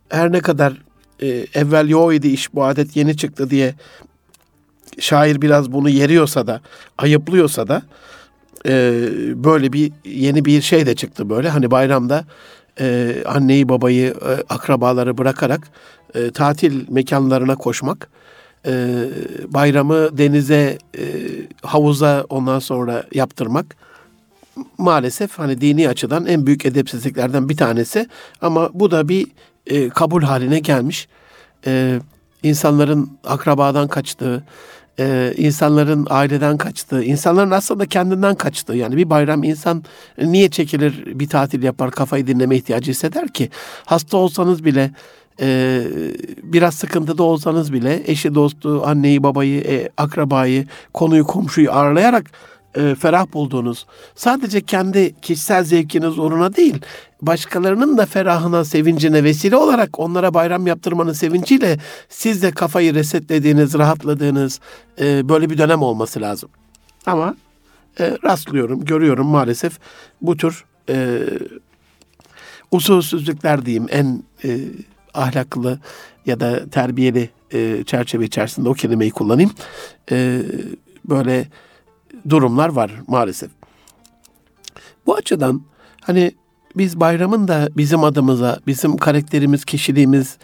Her 0.08 0.32
ne 0.32 0.40
kadar 0.40 0.82
e, 1.22 1.26
evvel 1.54 1.88
yo 1.88 2.12
idi 2.12 2.28
iş 2.28 2.54
bu 2.54 2.64
adet 2.64 2.96
yeni 2.96 3.16
çıktı 3.16 3.50
diye 3.50 3.74
şair 5.00 5.42
biraz 5.42 5.72
bunu 5.72 5.88
yeriyorsa 5.88 6.46
da, 6.46 6.60
ayıplıyorsa 6.98 7.68
da 7.68 7.82
e, 8.66 8.92
böyle 9.44 9.72
bir 9.72 9.92
yeni 10.04 10.44
bir 10.44 10.62
şey 10.62 10.86
de 10.86 10.94
çıktı 10.94 11.30
böyle. 11.30 11.48
Hani 11.48 11.70
bayramda 11.70 12.24
e, 12.80 13.16
anneyi 13.26 13.68
babayı, 13.68 14.06
e, 14.06 14.54
akrabaları 14.54 15.18
bırakarak 15.18 15.68
e, 16.14 16.30
tatil 16.30 16.84
mekanlarına 16.88 17.56
koşmak, 17.56 18.08
e, 18.66 18.72
bayramı 19.48 20.18
denize, 20.18 20.78
e, 20.98 21.02
havuza 21.62 22.24
ondan 22.28 22.58
sonra 22.58 23.04
yaptırmak 23.14 23.76
maalesef 24.78 25.38
hani 25.38 25.60
dini 25.60 25.88
açıdan 25.88 26.26
en 26.26 26.46
büyük 26.46 26.66
edepsizliklerden 26.66 27.48
bir 27.48 27.56
tanesi. 27.56 28.08
Ama 28.40 28.70
bu 28.74 28.90
da 28.90 29.08
bir 29.08 29.26
e, 29.66 29.88
kabul 29.88 30.22
haline 30.22 30.58
gelmiş. 30.58 31.08
E, 31.66 32.00
insanların 32.42 33.18
akrabadan 33.24 33.88
kaçtığı, 33.88 34.44
e, 34.98 35.34
insanların 35.36 36.06
aileden 36.10 36.56
kaçtığı, 36.56 37.04
insanların 37.04 37.50
aslında 37.50 37.86
kendinden 37.86 38.34
kaçtığı. 38.34 38.74
Yani 38.74 38.96
bir 38.96 39.10
bayram 39.10 39.42
insan 39.42 39.84
niye 40.18 40.48
çekilir 40.48 41.18
bir 41.18 41.28
tatil 41.28 41.62
yapar, 41.62 41.90
kafayı 41.90 42.26
dinleme 42.26 42.56
ihtiyacı 42.56 42.90
hisseder 42.90 43.28
ki? 43.28 43.50
Hasta 43.84 44.16
olsanız 44.16 44.64
bile, 44.64 44.90
e, 45.40 45.80
biraz 46.42 46.74
sıkıntıda 46.74 47.22
olsanız 47.22 47.72
bile 47.72 48.02
eşi, 48.06 48.34
dostu, 48.34 48.82
anneyi, 48.86 49.22
babayı, 49.22 49.60
e, 49.60 49.88
akrabayı, 49.96 50.66
konuyu, 50.92 51.24
komşuyu 51.24 51.72
ağırlayarak 51.72 52.30
e, 52.76 52.94
ferah 52.94 53.32
bulduğunuz, 53.32 53.86
sadece 54.14 54.60
kendi 54.60 55.20
kişisel 55.20 55.64
zevkiniz 55.64 56.18
uğruna 56.18 56.56
değil, 56.56 56.80
başkalarının 57.22 57.98
da 57.98 58.06
ferahına, 58.06 58.64
sevincine 58.64 59.24
vesile 59.24 59.56
olarak 59.56 59.98
onlara 59.98 60.34
bayram 60.34 60.66
yaptırmanın 60.66 61.12
sevinciyle 61.12 61.78
siz 62.08 62.42
de 62.42 62.50
kafayı 62.50 62.94
resetlediğiniz, 62.94 63.74
rahatladığınız 63.74 64.60
e, 65.00 65.28
böyle 65.28 65.50
bir 65.50 65.58
dönem 65.58 65.82
olması 65.82 66.20
lazım. 66.20 66.48
Ama 67.06 67.36
e, 68.00 68.18
rastlıyorum, 68.24 68.84
görüyorum 68.84 69.26
maalesef 69.26 69.78
bu 70.22 70.36
tür 70.36 70.64
e, 70.88 71.20
usulsüzlükler 72.70 73.66
diyeyim 73.66 73.86
en 73.90 74.22
e, 74.44 74.58
ahlaklı 75.14 75.78
ya 76.26 76.40
da 76.40 76.70
terbiyeli 76.70 77.30
e, 77.52 77.84
çerçeve 77.86 78.24
içerisinde 78.24 78.68
o 78.68 78.74
kelimeyi 78.74 79.10
kullanayım. 79.10 79.50
E, 80.10 80.42
böyle 81.04 81.46
durumlar 82.28 82.68
var 82.68 82.92
maalesef. 83.06 83.50
Bu 85.06 85.14
açıdan 85.14 85.62
hani 86.00 86.32
biz 86.76 87.00
bayramın 87.00 87.48
da 87.48 87.68
bizim 87.76 88.04
adımıza, 88.04 88.58
bizim 88.66 88.96
karakterimiz, 88.96 89.64
kişiliğimiz 89.64 90.38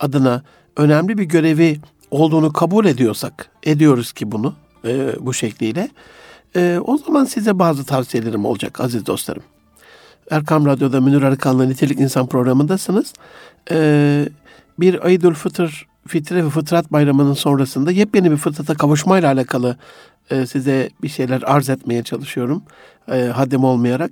adına 0.00 0.42
önemli 0.76 1.18
bir 1.18 1.24
görevi 1.24 1.80
olduğunu 2.10 2.52
kabul 2.52 2.84
ediyorsak, 2.84 3.50
ediyoruz 3.62 4.12
ki 4.12 4.32
bunu 4.32 4.54
e, 4.84 5.12
bu 5.20 5.34
şekliyle, 5.34 5.88
e, 6.56 6.78
o 6.84 6.98
zaman 6.98 7.24
size 7.24 7.58
bazı 7.58 7.84
tavsiyelerim 7.84 8.44
olacak 8.44 8.80
aziz 8.80 9.06
dostlarım. 9.06 9.42
Erkam 10.30 10.66
Radyo'da 10.66 11.00
Münir 11.00 11.22
Arıkan'la 11.22 11.64
Nitelik 11.64 12.00
İnsan 12.00 12.26
programındasınız. 12.26 13.12
E, 13.70 14.28
bir 14.80 15.04
Eidül 15.04 15.34
Fıtır, 15.34 15.86
Fitre 16.06 16.44
ve 16.44 16.50
Fıtrat 16.50 16.92
Bayramı'nın 16.92 17.34
sonrasında 17.34 17.90
yepyeni 17.90 18.30
bir 18.30 18.36
fıtrata 18.36 18.74
kavuşmayla 18.74 19.32
alakalı 19.32 19.76
e, 20.30 20.46
size 20.46 20.90
bir 21.02 21.08
şeyler 21.08 21.42
arz 21.46 21.68
etmeye 21.68 22.02
çalışıyorum. 22.02 22.62
E, 23.08 23.24
haddim 23.24 23.64
olmayarak. 23.64 24.10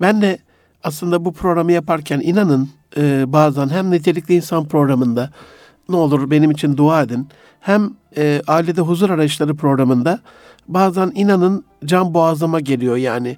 Ben 0.00 0.22
de 0.22 0.38
aslında 0.84 1.24
bu 1.24 1.32
programı 1.32 1.72
yaparken 1.72 2.20
inanın 2.20 2.68
e, 2.96 3.32
bazen 3.32 3.68
hem 3.68 3.90
nitelikli 3.90 4.34
insan 4.34 4.68
programında 4.68 5.30
ne 5.88 5.96
olur 5.96 6.30
benim 6.30 6.50
için 6.50 6.76
dua 6.76 7.02
edin. 7.02 7.28
Hem 7.60 7.90
e, 8.16 8.42
ailede 8.46 8.80
huzur 8.80 9.10
arayışları 9.10 9.54
programında 9.54 10.20
bazen 10.68 11.12
inanın 11.14 11.64
can 11.84 12.14
boğazıma 12.14 12.60
geliyor 12.60 12.96
yani. 12.96 13.36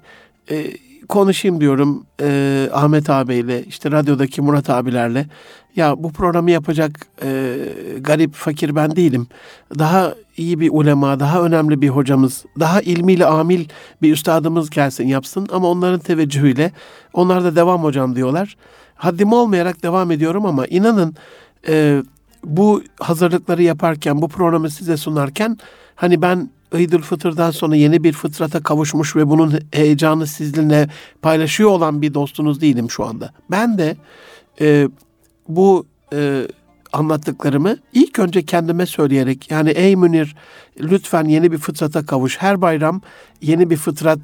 E, 0.51 0.71
konuşayım 1.09 1.61
diyorum 1.61 2.05
e, 2.21 2.69
Ahmet 2.73 3.09
abiyle 3.09 3.63
işte 3.63 3.91
radyodaki 3.91 4.41
Murat 4.41 4.69
abilerle. 4.69 5.27
Ya 5.75 6.03
bu 6.03 6.11
programı 6.11 6.51
yapacak 6.51 6.91
e, 7.23 7.55
garip 7.99 8.33
fakir 8.33 8.75
ben 8.75 8.95
değilim. 8.95 9.27
Daha 9.79 10.15
iyi 10.37 10.59
bir 10.59 10.69
ulema, 10.73 11.19
daha 11.19 11.41
önemli 11.41 11.81
bir 11.81 11.89
hocamız, 11.89 12.45
daha 12.59 12.81
ilmiyle 12.81 13.25
amil 13.25 13.65
bir 14.01 14.13
üstadımız 14.13 14.69
gelsin 14.69 15.07
yapsın. 15.07 15.47
Ama 15.51 15.69
onların 15.69 15.99
teveccühüyle 15.99 16.71
onlar 17.13 17.43
da 17.43 17.55
devam 17.55 17.83
hocam 17.83 18.15
diyorlar. 18.15 18.57
Haddim 18.95 19.33
olmayarak 19.33 19.83
devam 19.83 20.11
ediyorum 20.11 20.45
ama 20.45 20.67
inanın 20.67 21.15
e, 21.67 22.03
bu 22.43 22.83
hazırlıkları 22.99 23.63
yaparken, 23.63 24.21
bu 24.21 24.27
programı 24.27 24.69
size 24.69 24.97
sunarken 24.97 25.57
hani 25.95 26.21
ben 26.21 26.49
Eidül 26.71 27.01
Fıtır'dan 27.01 27.51
sonra 27.51 27.75
yeni 27.75 28.03
bir 28.03 28.13
fıtrata 28.13 28.63
kavuşmuş 28.63 29.15
ve 29.15 29.29
bunun 29.29 29.59
heyecanı 29.71 30.27
sizinle 30.27 30.89
paylaşıyor 31.21 31.69
olan 31.69 32.01
bir 32.01 32.13
dostunuz 32.13 32.61
değilim 32.61 32.89
şu 32.89 33.05
anda. 33.05 33.33
Ben 33.51 33.77
de 33.77 33.97
e, 34.61 34.89
bu 35.47 35.85
e, 36.13 36.47
anlattıklarımı 36.93 37.77
ilk 37.93 38.19
önce 38.19 38.45
kendime 38.45 38.85
söyleyerek 38.85 39.51
yani 39.51 39.69
ey 39.69 39.95
Münir 39.95 40.35
lütfen 40.79 41.25
yeni 41.25 41.51
bir 41.51 41.57
fıtrata 41.57 42.05
kavuş. 42.05 42.37
Her 42.41 42.61
bayram 42.61 43.01
yeni 43.41 43.69
bir 43.69 43.77
fıtrat, 43.77 44.19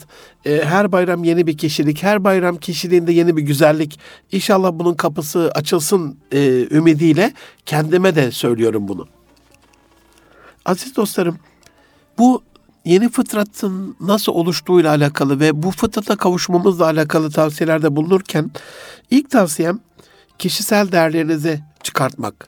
e, 0.46 0.62
her 0.66 0.92
bayram 0.92 1.24
yeni 1.24 1.48
bir 1.48 1.58
kişilik, 1.58 2.04
her 2.04 2.24
bayram 2.24 2.58
kişiliğinde 2.58 3.12
yeni 3.12 3.38
bir 3.38 3.42
güzellik. 3.42 4.00
İnşallah 4.32 4.72
bunun 4.74 4.94
kapısı 4.94 5.52
açılsın 5.56 6.18
e, 6.34 6.68
ümidiyle 6.72 7.34
kendime 7.66 8.16
de 8.16 8.32
söylüyorum 8.32 8.88
bunu. 8.88 9.08
Aziz 10.66 10.96
dostlarım, 10.96 11.38
bu 12.18 12.44
yeni 12.86 13.10
fıtratın 13.10 13.96
nasıl 14.00 14.32
oluştuğuyla 14.32 14.90
alakalı 14.90 15.40
ve 15.40 15.64
bu 15.64 15.72
fıtrata 15.72 16.16
kavuşmamızla 16.16 16.86
alakalı 16.86 17.32
tavsiyelerde 17.32 17.96
bulunurken 17.96 18.52
ilk 19.12 19.30
tavsiyem 19.30 19.80
kişisel 20.40 20.92
değerlerinizi 20.92 21.60
çıkartmak. 21.84 22.48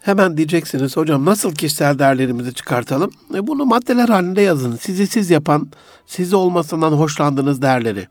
Hemen 0.00 0.36
diyeceksiniz 0.36 0.96
hocam 0.96 1.24
nasıl 1.24 1.54
kişisel 1.54 1.98
değerlerimizi 1.98 2.54
çıkartalım? 2.54 3.10
E 3.34 3.46
bunu 3.46 3.64
maddeler 3.64 4.08
halinde 4.08 4.40
yazın. 4.40 4.76
Sizi 4.76 5.06
siz 5.06 5.30
yapan, 5.30 5.70
sizi 6.06 6.36
olmasından 6.36 6.92
hoşlandığınız 6.92 7.62
değerleri. 7.62 8.08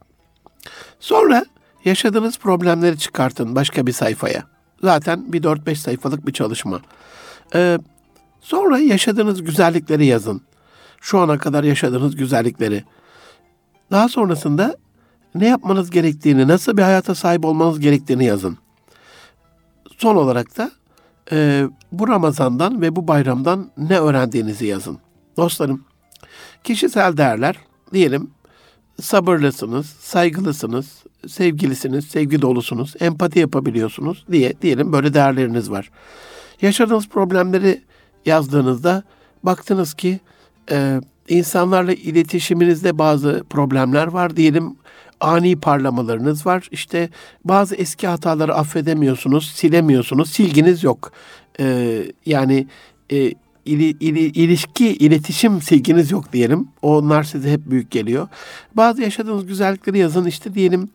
Sonra 1.00 1.46
yaşadığınız 1.86 2.38
problemleri 2.38 2.98
çıkartın 2.98 3.56
başka 3.56 3.88
bir 3.88 3.92
sayfaya. 3.92 4.44
Zaten 4.84 5.34
bir 5.34 5.44
4-5 5.44 5.76
sayfalık 5.76 6.28
bir 6.28 6.34
çalışma. 6.34 6.82
Ee, 7.56 7.78
sonra 8.42 8.80
yaşadığınız 8.80 9.44
güzellikleri 9.44 10.06
yazın. 10.06 10.42
Şu 11.02 11.20
ana 11.20 11.38
kadar 11.38 11.64
yaşadığınız 11.64 12.16
güzellikleri. 12.16 12.84
Daha 13.92 14.10
sonrasında 14.10 14.78
ne 15.36 15.48
yapmanız 15.48 15.90
gerektiğini, 15.90 16.48
nasıl 16.48 16.78
bir 16.78 16.82
hayata 16.82 17.16
sahip 17.16 17.46
olmanız 17.46 17.80
gerektiğini 17.80 18.26
yazın. 18.26 18.58
Son 19.98 20.16
olarak 20.16 20.58
da 20.58 20.72
e, 21.32 21.68
bu 21.92 22.08
Ramazan'dan 22.08 22.82
ve 22.82 22.96
bu 22.96 23.08
bayramdan 23.08 23.72
ne 23.78 24.00
öğrendiğinizi 24.00 24.66
yazın. 24.66 24.98
Dostlarım, 25.38 25.84
kişisel 26.64 27.18
değerler 27.18 27.56
diyelim 27.94 28.32
sabırlısınız, 29.02 29.86
saygılısınız, 29.86 31.04
sevgilisiniz, 31.28 32.06
sevgi 32.06 32.42
dolusunuz, 32.42 32.94
empati 33.00 33.40
yapabiliyorsunuz 33.40 34.26
diye 34.32 34.54
diyelim 34.62 34.94
böyle 34.94 35.14
değerleriniz 35.14 35.72
var. 35.72 35.92
Yaşadığınız 36.62 37.10
problemleri 37.10 37.82
yazdığınızda 38.26 39.04
baktınız 39.44 39.94
ki 39.94 40.20
e, 40.72 41.02
insanlarla 41.28 41.94
iletişiminizde 41.94 42.98
bazı 42.98 43.44
problemler 43.50 44.08
var 44.08 44.36
diyelim 44.36 44.76
ani 45.22 45.56
parlamalarınız 45.60 46.46
var. 46.46 46.68
İşte 46.72 47.10
bazı 47.46 47.76
eski 47.76 48.08
hataları 48.08 48.56
affedemiyorsunuz, 48.56 49.52
silemiyorsunuz, 49.56 50.30
silginiz 50.30 50.84
yok. 50.84 51.12
Ee, 51.60 52.04
yani 52.26 52.68
e, 53.12 53.34
ili, 53.66 53.96
ili, 54.00 54.20
ilişki, 54.20 54.88
iletişim 54.88 55.62
silginiz 55.62 56.12
yok 56.12 56.34
diyelim. 56.34 56.68
Onlar 56.82 57.24
size 57.24 57.52
hep 57.52 57.62
büyük 57.66 57.92
geliyor. 57.92 58.28
Bazı 58.76 59.02
yaşadığınız 59.02 59.46
güzellikleri 59.46 59.98
yazın. 59.98 60.26
İşte 60.26 60.54
diyelim 60.54 60.90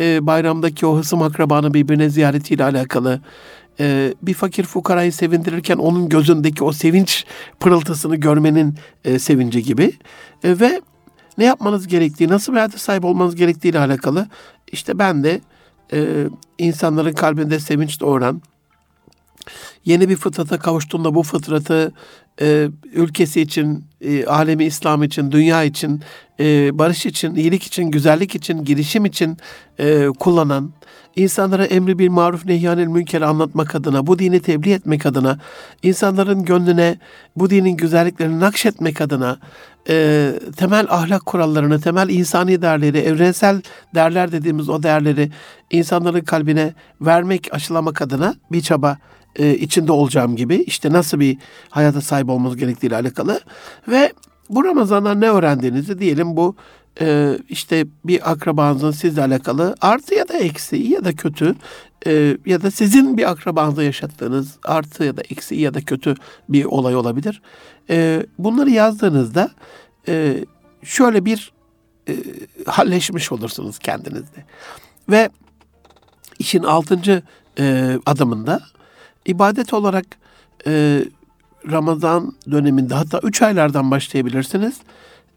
e, 0.00 0.26
bayramdaki 0.26 0.86
o 0.86 0.98
hısım 0.98 1.22
akrabanı 1.22 1.74
birbirine 1.74 2.08
ziyaretiyle 2.08 2.64
alakalı 2.64 3.20
e, 3.80 4.14
bir 4.22 4.34
fakir 4.34 4.64
fukarayı 4.64 5.12
sevindirirken 5.12 5.76
onun 5.76 6.08
gözündeki 6.08 6.64
o 6.64 6.72
sevinç 6.72 7.24
pırıltısını 7.60 8.16
görmenin 8.16 8.74
e, 9.04 9.18
sevinci 9.18 9.62
gibi. 9.62 9.92
E, 10.44 10.60
ve 10.60 10.80
ne 11.38 11.44
yapmanız 11.44 11.86
gerektiği, 11.86 12.28
nasıl 12.28 12.52
bir 12.52 12.56
hayata 12.56 12.78
sahip 12.78 13.04
olmanız 13.04 13.36
gerektiği 13.36 13.68
ile 13.68 13.78
alakalı 13.78 14.28
işte 14.72 14.98
ben 14.98 15.24
de 15.24 15.40
e, 15.92 16.26
insanların 16.58 17.12
kalbinde 17.12 17.60
sevinç 17.60 18.00
doğuran, 18.00 18.42
yeni 19.84 20.08
bir 20.08 20.16
fıtrata 20.16 20.58
kavuştuğunda 20.58 21.14
bu 21.14 21.22
fıtratı 21.22 21.92
e, 22.40 22.68
ülkesi 22.92 23.40
için, 23.40 23.84
e, 24.00 24.26
alemi 24.26 24.64
İslam 24.64 25.02
için, 25.02 25.32
dünya 25.32 25.64
için, 25.64 26.02
e, 26.40 26.78
barış 26.78 27.06
için, 27.06 27.34
iyilik 27.34 27.62
için, 27.62 27.84
güzellik 27.84 28.34
için, 28.34 28.64
girişim 28.64 29.04
için 29.04 29.36
e, 29.78 30.06
kullanan, 30.18 30.72
insanlara 31.18 31.64
emri 31.64 31.98
bir 31.98 32.08
maruf 32.08 32.44
nehyanil 32.44 32.86
münker 32.86 33.22
anlatmak 33.22 33.74
adına, 33.74 34.06
bu 34.06 34.18
dini 34.18 34.40
tebliğ 34.40 34.72
etmek 34.72 35.06
adına, 35.06 35.38
insanların 35.82 36.44
gönlüne 36.44 36.98
bu 37.36 37.50
dinin 37.50 37.76
güzelliklerini 37.76 38.40
nakşetmek 38.40 39.00
adına, 39.00 39.38
e, 39.88 40.32
temel 40.56 40.86
ahlak 40.90 41.26
kurallarını, 41.26 41.80
temel 41.80 42.08
insani 42.08 42.62
değerleri, 42.62 42.98
evrensel 42.98 43.62
değerler 43.94 44.32
dediğimiz 44.32 44.68
o 44.68 44.82
değerleri 44.82 45.30
insanların 45.70 46.20
kalbine 46.20 46.74
vermek, 47.00 47.48
aşılamak 47.52 48.02
adına 48.02 48.34
bir 48.52 48.60
çaba 48.60 48.98
e, 49.36 49.54
içinde 49.54 49.92
olacağım 49.92 50.36
gibi 50.36 50.56
işte 50.56 50.92
nasıl 50.92 51.20
bir 51.20 51.38
hayata 51.70 52.00
sahip 52.00 52.28
olmamız 52.28 52.56
gerektiğiyle 52.56 52.96
alakalı. 52.96 53.40
Ve 53.88 54.12
bu 54.50 54.64
Ramazan'dan 54.64 55.20
ne 55.20 55.30
öğrendiğinizi 55.30 55.98
diyelim 55.98 56.36
bu 56.36 56.56
e, 57.00 57.38
işte 57.48 57.86
bir 58.04 58.30
akrabanızın 58.30 58.90
sizle 58.90 59.22
alakalı 59.22 59.74
artı 59.80 60.14
ya 60.14 60.28
da 60.28 60.38
eksi 60.38 60.76
ya 60.76 61.04
da 61.04 61.12
kötü 61.12 61.54
e, 62.06 62.36
ya 62.46 62.62
da 62.62 62.70
sizin 62.70 63.16
bir 63.16 63.30
akrabanızda 63.30 63.82
yaşattığınız 63.82 64.58
artı 64.64 65.04
ya 65.04 65.16
da 65.16 65.22
eksi 65.30 65.54
ya 65.54 65.74
da 65.74 65.80
kötü 65.80 66.14
bir 66.48 66.64
olay 66.64 66.96
olabilir. 66.96 67.42
E, 67.90 68.26
bunları 68.38 68.70
yazdığınızda 68.70 69.50
e, 70.08 70.44
şöyle 70.82 71.24
bir 71.24 71.52
e, 72.08 72.14
halleşmiş 72.66 73.32
olursunuz 73.32 73.78
kendinizde. 73.78 74.44
Ve 75.08 75.30
işin 76.38 76.62
altıncı 76.62 77.22
e, 77.58 77.98
adımında 78.06 78.60
ibadet 79.26 79.74
olarak 79.74 80.06
e, 80.66 81.04
Ramazan 81.70 82.32
döneminde 82.50 82.94
hatta 82.94 83.20
üç 83.22 83.42
aylardan 83.42 83.90
başlayabilirsiniz. 83.90 84.80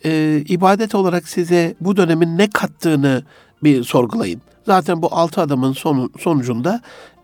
E, 0.06 0.44
ibadet 0.48 0.96
olarak 0.96 1.28
size 1.28 1.76
bu 1.82 1.98
dönemin 1.98 2.38
ne 2.38 2.50
kattığını 2.50 3.24
bir 3.64 3.84
sorgulayın. 3.84 4.42
Zaten 4.66 5.02
bu 5.02 5.16
altı 5.16 5.42
adamın 5.42 5.74
sonu, 5.74 6.10
sonucunda 6.20 6.82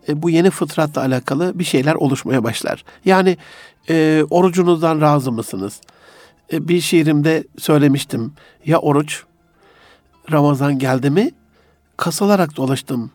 e, 0.08 0.22
bu 0.22 0.30
yeni 0.30 0.50
fıtratla 0.50 1.02
alakalı 1.02 1.58
bir 1.58 1.64
şeyler 1.64 1.94
oluşmaya 1.94 2.44
başlar. 2.44 2.84
Yani 3.04 3.36
e, 3.88 4.24
orucunuzdan 4.30 5.00
razı 5.00 5.32
mısınız? 5.32 5.80
E, 6.52 6.68
bir 6.68 6.80
şiirimde 6.80 7.44
söylemiştim. 7.58 8.32
Ya 8.64 8.78
oruç, 8.78 9.22
Ramazan 10.32 10.78
geldi 10.78 11.10
mi 11.10 11.30
kasılarak 11.96 12.56
dolaştım 12.56 13.10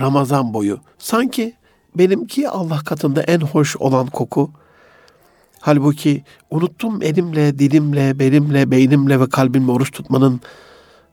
Ramazan 0.00 0.54
boyu. 0.54 0.80
Sanki 0.98 1.54
benimki 1.94 2.48
Allah 2.48 2.78
katında 2.78 3.22
en 3.22 3.40
hoş 3.40 3.76
olan 3.76 4.06
koku. 4.06 4.50
Halbuki 5.60 6.24
unuttum 6.50 7.02
elimle, 7.02 7.58
dilimle, 7.58 8.18
belimle, 8.18 8.70
beynimle 8.70 9.20
ve 9.20 9.28
kalbimle 9.28 9.72
oruç 9.72 9.90
tutmanın 9.90 10.40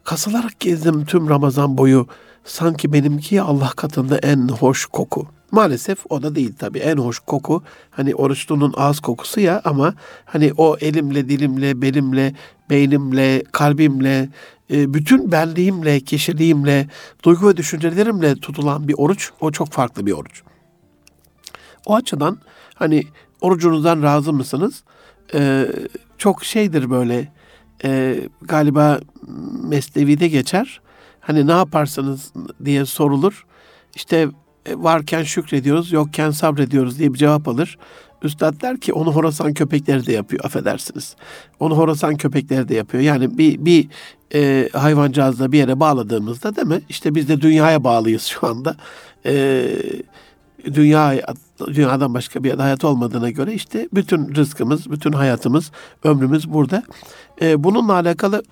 Kasılarak 0.08 0.60
gezdim 0.60 1.06
tüm 1.06 1.30
Ramazan 1.30 1.78
boyu. 1.78 2.08
Sanki 2.46 2.94
benimki 2.94 3.42
Allah 3.42 3.70
katında 3.76 4.18
en 4.18 4.48
hoş 4.48 4.86
koku. 4.86 5.28
Maalesef 5.52 6.00
o 6.10 6.24
da 6.24 6.36
değil 6.36 6.54
tabii. 6.60 6.80
En 6.80 6.98
hoş 6.98 7.20
koku 7.20 7.64
hani 7.92 8.16
oruçlunun 8.16 8.74
ağız 8.78 9.00
kokusu 9.00 9.40
ya 9.40 9.62
ama 9.66 9.94
hani 10.26 10.52
o 10.58 10.78
elimle, 10.82 11.30
dilimle, 11.30 11.82
belimle, 11.82 12.34
beynimle, 12.70 13.44
kalbimle, 13.52 14.30
e, 14.72 14.94
bütün 14.94 15.32
benliğimle, 15.32 16.00
kişiliğimle, 16.00 16.88
duygu 17.24 17.50
ve 17.50 17.58
düşüncelerimle 17.58 18.36
tutulan 18.36 18.88
bir 18.88 18.96
oruç 18.98 19.32
o 19.42 19.52
çok 19.52 19.70
farklı 19.70 20.06
bir 20.06 20.12
oruç. 20.12 20.44
O 21.86 21.96
açıdan 21.96 22.38
hani 22.76 23.04
orucunuzdan 23.41 24.04
razı 24.04 24.34
mısınız? 24.34 24.84
Ee, 25.34 25.67
çok 26.17 26.45
şeydir 26.45 26.89
böyle 26.89 27.32
e, 27.84 28.19
galiba 28.41 29.00
Mesnevi'de 29.63 30.28
geçer. 30.28 30.82
Hani 31.19 31.47
ne 31.47 31.52
yaparsınız 31.52 32.34
diye 32.65 32.86
sorulur. 32.86 33.45
İşte 33.95 34.28
e, 34.65 34.76
varken 34.76 35.23
şükrediyoruz, 35.23 35.91
yokken 35.91 36.32
sabrediyoruz 36.32 37.00
diye 37.00 37.13
bir 37.13 37.19
cevap 37.19 37.47
alır. 37.47 37.78
Üstad 38.23 38.62
der 38.62 38.80
ki 38.80 38.93
onu 38.93 39.12
Horasan 39.12 39.54
köpekleri 39.54 40.06
de 40.06 40.13
yapıyor 40.13 40.45
affedersiniz. 40.45 41.15
Onu 41.60 41.78
Horasan 41.78 42.17
köpekleri 42.17 42.69
de 42.69 42.76
yapıyor. 42.76 43.04
Yani 43.04 43.38
bir, 43.38 43.65
bir 43.65 43.88
e, 44.34 44.69
hayvancağızla 44.73 45.52
bir 45.52 45.58
yere 45.58 45.80
bağladığımızda 45.80 46.56
değil 46.56 46.67
mi? 46.67 46.82
İşte 46.89 47.15
biz 47.15 47.30
de 47.30 47.41
dünyaya 47.41 47.84
bağlıyız 47.84 48.23
şu 48.23 48.47
anda. 48.47 48.76
E, 49.26 49.65
dünya 50.65 51.13
dünyadan 51.67 52.13
başka 52.13 52.43
bir 52.43 52.54
hayat 52.54 52.84
olmadığına 52.84 53.30
göre 53.30 53.54
işte 53.54 53.89
bütün 53.93 54.36
rızkımız, 54.36 54.91
bütün 54.91 55.12
hayatımız, 55.12 55.72
ömrümüz 56.04 56.54
burada. 56.54 56.84
E, 57.41 57.63
bununla 57.63 57.93
alakalı 57.93 58.43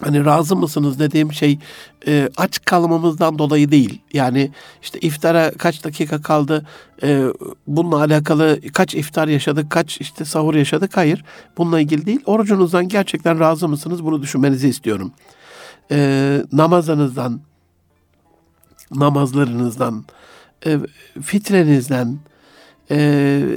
hani 0.00 0.24
razı 0.24 0.56
mısınız 0.56 0.98
dediğim 0.98 1.32
şey 1.32 1.58
e, 2.06 2.28
aç 2.36 2.64
kalmamızdan 2.64 3.38
dolayı 3.38 3.70
değil. 3.70 4.00
Yani 4.12 4.52
işte 4.82 4.98
iftara 5.00 5.50
kaç 5.50 5.84
dakika 5.84 6.22
kaldı 6.22 6.66
e, 7.02 7.24
bununla 7.66 7.96
alakalı 7.96 8.60
kaç 8.72 8.94
iftar 8.94 9.28
yaşadık, 9.28 9.70
kaç 9.70 10.00
işte 10.00 10.24
sahur 10.24 10.54
yaşadık. 10.54 10.96
Hayır 10.96 11.24
bununla 11.58 11.80
ilgili 11.80 12.06
değil. 12.06 12.20
Orucunuzdan 12.26 12.88
gerçekten 12.88 13.40
razı 13.40 13.68
mısınız 13.68 14.04
bunu 14.04 14.22
düşünmenizi 14.22 14.68
istiyorum. 14.68 15.12
E, 15.90 16.42
namazınızdan, 16.52 17.40
namazlarınızdan, 18.94 20.04
e, 20.66 20.78
fitrenizden 21.22 22.18
e, 22.90 22.96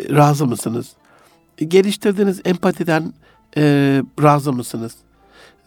razı 0.09 0.45
mısınız? 0.45 0.93
Geliştirdiğiniz 1.57 2.41
empatiden 2.45 3.13
e, 3.57 3.63
razı 4.23 4.53
mısınız? 4.53 4.95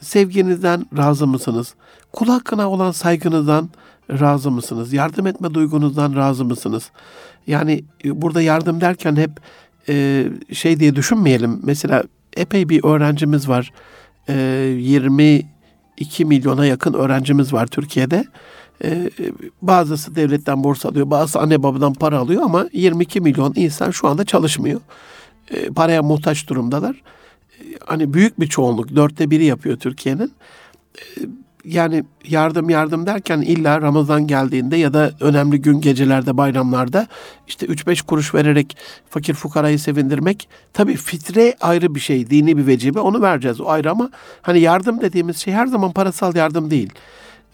Sevginizden 0.01 0.87
razı 0.97 1.27
mısınız? 1.27 1.75
Kul 2.13 2.29
hakkına 2.29 2.71
olan 2.71 2.91
saygınızdan 2.91 3.71
razı 4.11 4.51
mısınız? 4.51 4.93
Yardım 4.93 5.27
etme 5.27 5.55
duygunuzdan 5.55 6.17
razı 6.17 6.45
mısınız? 6.45 6.91
Yani 7.47 7.85
e, 8.05 8.23
burada 8.23 8.43
yardım 8.43 8.81
derken 8.81 9.17
hep 9.17 9.31
e, 9.89 10.27
şey 10.53 10.81
diye 10.81 10.97
düşünmeyelim. 10.97 11.61
Mesela 11.63 12.05
epey 12.37 12.69
bir 12.69 12.85
öğrencimiz 12.85 13.49
var. 13.49 13.73
E, 14.29 14.35
22 14.79 16.25
milyona 16.25 16.67
yakın 16.67 16.93
öğrencimiz 16.95 17.53
var 17.53 17.67
Türkiye'de. 17.67 18.25
E, 18.85 19.11
bazısı 19.63 20.15
devletten 20.15 20.65
borsa 20.65 20.89
alıyor, 20.89 21.11
bazısı 21.11 21.39
anne 21.39 21.63
babadan 21.63 21.95
para 21.95 22.19
alıyor 22.19 22.43
ama 22.43 22.69
22 22.73 23.21
milyon 23.21 23.53
insan 23.57 23.91
şu 23.91 24.09
anda 24.09 24.25
çalışmıyor. 24.25 24.81
E, 25.51 25.67
paraya 25.67 26.03
muhtaç 26.03 26.49
durumdalar. 26.49 27.03
E, 27.61 27.65
hani 27.87 28.15
büyük 28.15 28.41
bir 28.41 28.47
çoğunluk, 28.47 28.97
dörtte 28.97 29.31
biri 29.31 29.45
yapıyor 29.45 29.77
Türkiye'nin. 29.77 30.33
E, 30.97 31.03
yani 31.65 32.05
yardım 32.25 32.71
yardım 32.71 33.07
derken 33.07 33.41
illa 33.41 33.83
Ramazan 33.83 34.27
geldiğinde 34.27 34.77
ya 34.77 34.95
da 34.95 35.13
önemli 35.21 35.63
gün 35.63 35.81
gecelerde 35.81 36.37
bayramlarda 36.37 37.07
işte 37.47 37.67
3-5 37.67 38.07
kuruş 38.07 38.35
vererek 38.35 38.77
fakir 39.11 39.35
fukarayı 39.35 39.79
sevindirmek 39.79 40.49
tabii 40.73 40.97
fitre 40.97 41.55
ayrı 41.61 41.95
bir 41.95 42.01
şey 42.01 42.31
dini 42.31 42.57
bir 42.57 42.67
vecibe 42.67 43.01
onu 43.01 43.23
vereceğiz 43.23 43.61
o 43.61 43.69
ayrı 43.69 43.91
ama 43.91 44.11
hani 44.43 44.61
yardım 44.61 45.01
dediğimiz 45.01 45.37
şey 45.37 45.55
her 45.55 45.67
zaman 45.67 45.93
parasal 45.93 46.37
yardım 46.37 46.71
değil. 46.71 46.93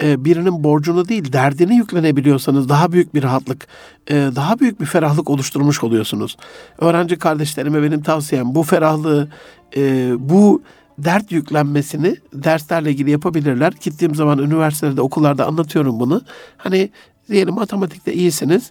E, 0.02 0.24
birinin 0.24 0.64
borcunu 0.64 1.08
değil 1.08 1.32
derdini 1.32 1.76
yüklenebiliyorsanız 1.76 2.68
daha 2.68 2.92
büyük 2.92 3.14
bir 3.14 3.22
rahatlık, 3.22 3.66
e, 4.10 4.14
daha 4.14 4.58
büyük 4.58 4.80
bir 4.80 4.86
ferahlık 4.86 5.30
oluşturmuş 5.30 5.84
oluyorsunuz. 5.84 6.36
Öğrenci 6.78 7.18
kardeşlerime 7.18 7.82
benim 7.82 8.02
tavsiyem 8.02 8.54
bu 8.54 8.62
ferahlığı, 8.62 9.28
e, 9.76 10.12
bu 10.18 10.62
dert 10.98 11.32
yüklenmesini 11.32 12.16
derslerle 12.32 12.90
ilgili 12.90 13.10
yapabilirler. 13.10 13.72
Gittiğim 13.80 14.14
zaman 14.14 14.38
üniversitelerde, 14.38 15.00
okullarda 15.00 15.46
anlatıyorum 15.46 16.00
bunu. 16.00 16.22
Hani 16.56 16.90
diyelim 17.28 17.54
matematikte 17.54 18.12
iyisiniz. 18.12 18.70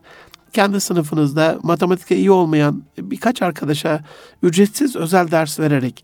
Kendi 0.54 0.82
sınıfınızda 0.82 1.60
matematikte 1.64 2.18
iyi 2.18 2.32
olmayan 2.32 2.84
birkaç 2.98 3.42
arkadaşa 3.42 4.00
ücretsiz 4.44 4.96
özel 4.96 5.32
ders 5.32 5.60
vererek 5.60 6.04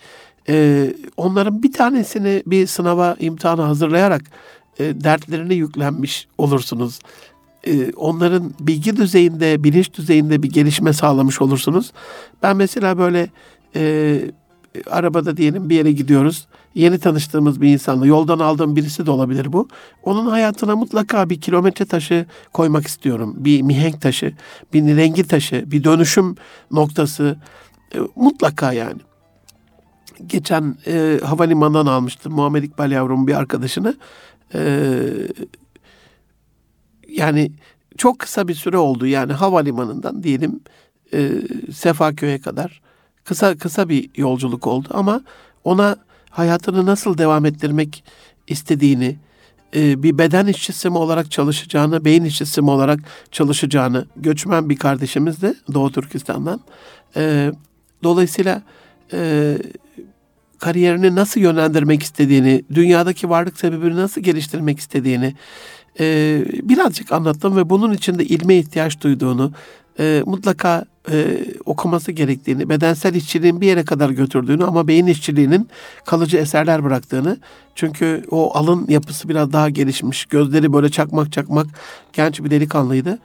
onların 1.18 1.64
bir 1.64 1.74
tanesini 1.74 2.44
bir 2.46 2.68
sınava, 2.68 3.16
imtihana 3.20 3.68
hazırlayarak 3.68 4.22
e, 4.80 5.02
dertlerine 5.02 5.54
yüklenmiş 5.54 6.28
olursunuz. 6.38 7.00
E, 7.68 7.92
onların 7.92 8.54
bilgi 8.60 8.98
düzeyinde, 8.98 9.64
bilinç 9.64 9.94
düzeyinde 9.94 10.44
bir 10.44 10.50
gelişme 10.50 10.94
sağlamış 10.94 11.42
olursunuz. 11.42 11.92
Ben 12.44 12.58
mesela 12.58 12.98
böyle 12.98 13.30
e, 13.76 14.22
arabada 14.92 15.38
diyelim 15.38 15.70
bir 15.70 15.76
yere 15.76 15.92
gidiyoruz. 15.92 16.48
Yeni 16.76 17.00
tanıştığımız 17.00 17.62
bir 17.62 17.70
insanla, 17.70 18.06
yoldan 18.06 18.40
aldığım 18.40 18.76
birisi 18.76 19.06
de 19.06 19.12
olabilir 19.12 19.54
bu. 19.54 19.68
Onun 20.04 20.26
hayatına 20.26 20.76
mutlaka 20.76 21.30
bir 21.30 21.42
kilometre 21.42 21.86
taşı 21.86 22.26
koymak 22.54 22.88
istiyorum. 22.88 23.34
Bir 23.38 23.62
mihenk 23.62 24.02
taşı, 24.02 24.34
bir 24.74 24.98
rengi 24.98 25.28
taşı, 25.28 25.72
bir 25.72 25.84
dönüşüm 25.84 26.36
noktası. 26.72 27.38
E, 27.96 27.98
mutlaka 28.16 28.74
yani 28.74 29.00
geçen 30.28 30.76
e, 30.88 31.20
havalimanından 31.24 31.86
almıştım 31.86 32.34
Muhammed 32.34 32.64
İkbal 32.64 32.92
yavrum 32.92 33.28
bir 33.28 33.36
arkadaşını 33.36 33.96
e, 34.54 34.62
yani 37.08 37.52
çok 37.98 38.20
kısa 38.20 38.48
bir 38.48 38.56
süre 38.56 38.78
oldu. 38.78 39.08
Yani 39.08 39.34
havalimanından 39.34 40.24
diyelim 40.24 40.60
e, 41.14 41.32
Sefaköy'e 41.74 42.42
kadar 42.42 42.82
kısa 43.24 43.58
kısa 43.58 43.90
bir 43.90 44.10
yolculuk 44.16 44.68
oldu 44.68 44.88
ama 44.92 45.22
ona 45.64 45.96
hayatını 46.30 46.86
nasıl 46.86 47.18
devam 47.18 47.46
ettirmek 47.46 48.04
istediğini, 48.48 49.18
e, 49.76 50.04
bir 50.04 50.18
beden 50.18 50.48
işçisi 50.48 50.90
mi 50.90 50.98
olarak 50.98 51.32
çalışacağını, 51.32 52.06
beyin 52.06 52.24
işçisi 52.24 52.62
mi 52.62 52.70
olarak 52.70 53.00
çalışacağını 53.32 54.06
göçmen 54.16 54.70
bir 54.70 54.78
kardeşimiz 54.78 55.42
de 55.42 55.56
Doğu 55.74 55.92
Türkistan'dan. 55.92 56.60
E, 57.16 57.52
dolayısıyla 58.04 58.62
e, 59.14 59.58
kariyerini 60.60 61.16
nasıl 61.16 61.42
yönlendirmek 61.42 62.04
istediğini, 62.04 62.64
dünyadaki 62.74 63.30
varlık 63.30 63.60
sebebini 63.60 63.96
nasıl 63.96 64.22
geliştirmek 64.22 64.80
istediğini 64.80 65.34
e, 66.00 66.06
birazcık 66.64 67.12
anlattım 67.12 67.56
ve 67.56 67.70
bunun 67.70 67.94
için 67.94 68.20
de 68.20 68.26
ilme 68.26 68.56
ihtiyaç 68.56 69.02
duyduğunu, 69.02 69.52
e, 70.00 70.24
mutlaka 70.26 70.86
e, 71.12 71.46
okuması 71.66 72.12
gerektiğini, 72.12 72.70
bedensel 72.70 73.14
işçiliğin 73.14 73.62
bir 73.62 73.68
yere 73.68 73.86
kadar 73.86 74.10
götürdüğünü 74.10 74.64
ama 74.66 74.88
beyin 74.88 75.08
işçiliğinin 75.08 75.70
kalıcı 76.06 76.38
eserler 76.38 76.84
bıraktığını. 76.84 77.38
Çünkü 77.76 78.24
o 78.32 78.58
alın 78.58 78.86
yapısı 78.90 79.30
biraz 79.30 79.54
daha 79.54 79.70
gelişmiş, 79.70 80.26
gözleri 80.26 80.74
böyle 80.74 80.90
çakmak 80.90 81.32
çakmak 81.32 81.68
genç 82.14 82.44
bir 82.44 82.52
delikanlıydı. 82.52 83.20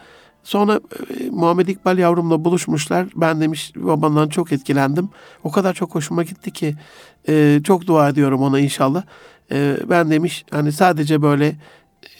Sonra 0.44 0.80
e, 1.20 1.30
Muhammed 1.30 1.68
İkbal 1.68 1.98
yavrumla 1.98 2.44
buluşmuşlar. 2.44 3.06
Ben 3.16 3.40
demiş 3.40 3.72
babandan 3.76 4.28
çok 4.28 4.52
etkilendim. 4.52 5.08
O 5.44 5.50
kadar 5.50 5.74
çok 5.74 5.94
hoşuma 5.94 6.22
gitti 6.22 6.50
ki 6.50 6.74
e, 7.28 7.60
çok 7.64 7.86
dua 7.86 8.08
ediyorum 8.08 8.42
ona 8.42 8.60
inşallah. 8.60 9.02
E, 9.52 9.76
ben 9.90 10.10
demiş 10.10 10.44
hani 10.50 10.72
sadece 10.72 11.22
böyle 11.22 11.56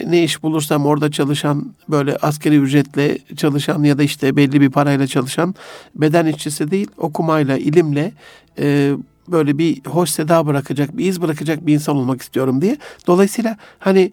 ne 0.05 0.23
iş 0.23 0.43
bulursam 0.43 0.85
orada 0.85 1.11
çalışan 1.11 1.75
böyle 1.89 2.17
askeri 2.17 2.57
ücretle 2.57 3.17
çalışan 3.37 3.83
ya 3.83 3.97
da 3.97 4.03
işte 4.03 4.35
belli 4.35 4.61
bir 4.61 4.69
parayla 4.69 5.07
çalışan 5.07 5.55
beden 5.95 6.25
işçisi 6.25 6.71
değil 6.71 6.87
okumayla 6.97 7.57
ilimle 7.57 8.11
e, 8.59 8.93
böyle 9.27 9.57
bir 9.57 9.85
hoş 9.85 10.09
seda 10.09 10.47
bırakacak 10.47 10.97
bir 10.97 11.05
iz 11.05 11.21
bırakacak 11.21 11.67
bir 11.67 11.73
insan 11.73 11.95
olmak 11.95 12.21
istiyorum 12.21 12.61
diye. 12.61 12.77
Dolayısıyla 13.07 13.57
hani 13.79 13.99
e, 13.99 14.11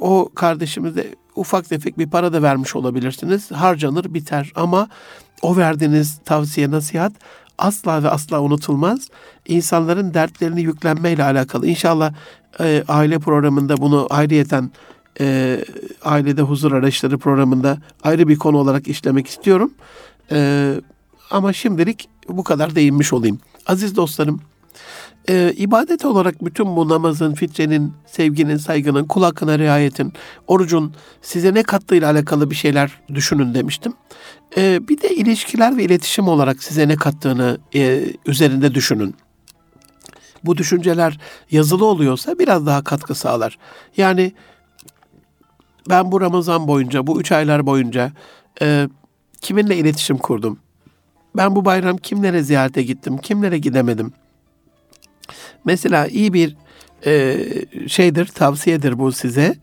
o 0.00 0.28
kardeşimiz 0.34 0.96
de 0.96 1.14
ufak 1.36 1.68
tefek 1.68 1.98
bir 1.98 2.10
para 2.10 2.32
da 2.32 2.42
vermiş 2.42 2.76
olabilirsiniz. 2.76 3.50
Harcanır 3.50 4.14
biter 4.14 4.52
ama 4.54 4.88
o 5.42 5.56
verdiğiniz 5.56 6.18
tavsiye 6.24 6.70
nasihat 6.70 7.12
asla 7.58 8.02
ve 8.02 8.08
asla 8.08 8.40
unutulmaz. 8.40 9.08
İnsanların 9.48 10.14
dertlerini 10.14 10.62
yüklenmeyle 10.62 11.24
alakalı. 11.24 11.66
İnşallah 11.66 12.14
e, 12.60 12.84
aile 12.88 13.18
programında 13.18 13.76
bunu 13.76 14.06
ayrıyeten 14.10 14.70
e, 15.20 15.58
ailede 16.04 16.42
huzur 16.42 16.72
araçları 16.72 17.18
programında 17.18 17.78
ayrı 18.02 18.28
bir 18.28 18.36
konu 18.36 18.56
olarak 18.56 18.88
işlemek 18.88 19.26
istiyorum. 19.26 19.70
E, 20.30 20.74
ama 21.30 21.52
şimdilik 21.52 22.08
bu 22.28 22.44
kadar 22.44 22.74
değinmiş 22.74 23.12
olayım. 23.12 23.40
Aziz 23.66 23.96
dostlarım, 23.96 24.40
e, 25.28 25.52
ibadet 25.56 26.04
olarak 26.04 26.44
bütün 26.44 26.76
bu 26.76 26.88
namazın, 26.88 27.34
fitrenin, 27.34 27.92
sevginin, 28.06 28.56
saygının, 28.56 29.04
kul 29.04 29.22
hakkına 29.22 29.58
riayetin, 29.58 30.12
orucun 30.46 30.94
size 31.22 31.54
ne 31.54 31.62
kattığıyla 31.62 32.10
alakalı 32.10 32.50
bir 32.50 32.54
şeyler 32.54 33.00
düşünün 33.14 33.54
demiştim. 33.54 33.92
E, 34.56 34.88
bir 34.88 35.00
de 35.00 35.14
ilişkiler 35.14 35.76
ve 35.76 35.84
iletişim 35.84 36.28
olarak 36.28 36.62
size 36.62 36.88
ne 36.88 36.96
kattığını 36.96 37.58
e, 37.74 38.04
üzerinde 38.26 38.74
düşünün. 38.74 39.14
Bu 40.44 40.56
düşünceler 40.56 41.18
yazılı 41.50 41.84
oluyorsa 41.84 42.38
biraz 42.38 42.66
daha 42.66 42.84
katkı 42.84 43.14
sağlar. 43.14 43.58
Yani 43.96 44.32
ben 45.88 46.12
bu 46.12 46.20
Ramazan 46.20 46.68
boyunca, 46.68 47.06
bu 47.06 47.20
üç 47.20 47.32
aylar 47.32 47.66
boyunca 47.66 48.12
e, 48.62 48.88
kiminle 49.40 49.76
iletişim 49.76 50.18
kurdum? 50.18 50.58
Ben 51.36 51.56
bu 51.56 51.64
bayram 51.64 51.96
kimlere 51.96 52.42
ziyarete 52.42 52.82
gittim, 52.82 53.18
kimlere 53.18 53.58
gidemedim? 53.58 54.12
Mesela 55.64 56.06
iyi 56.06 56.32
bir 56.32 56.56
e, 57.06 57.38
şeydir, 57.88 58.26
tavsiyedir 58.26 58.98
bu 58.98 59.12
size. 59.12 59.56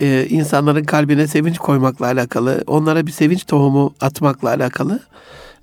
E, 0.00 0.26
insanların 0.28 0.84
kalbine 0.84 1.26
sevinç 1.26 1.58
koymakla 1.58 2.06
alakalı, 2.06 2.64
onlara 2.66 3.06
bir 3.06 3.12
sevinç 3.12 3.46
tohumu 3.46 3.94
atmakla 4.00 4.48
alakalı, 4.48 5.00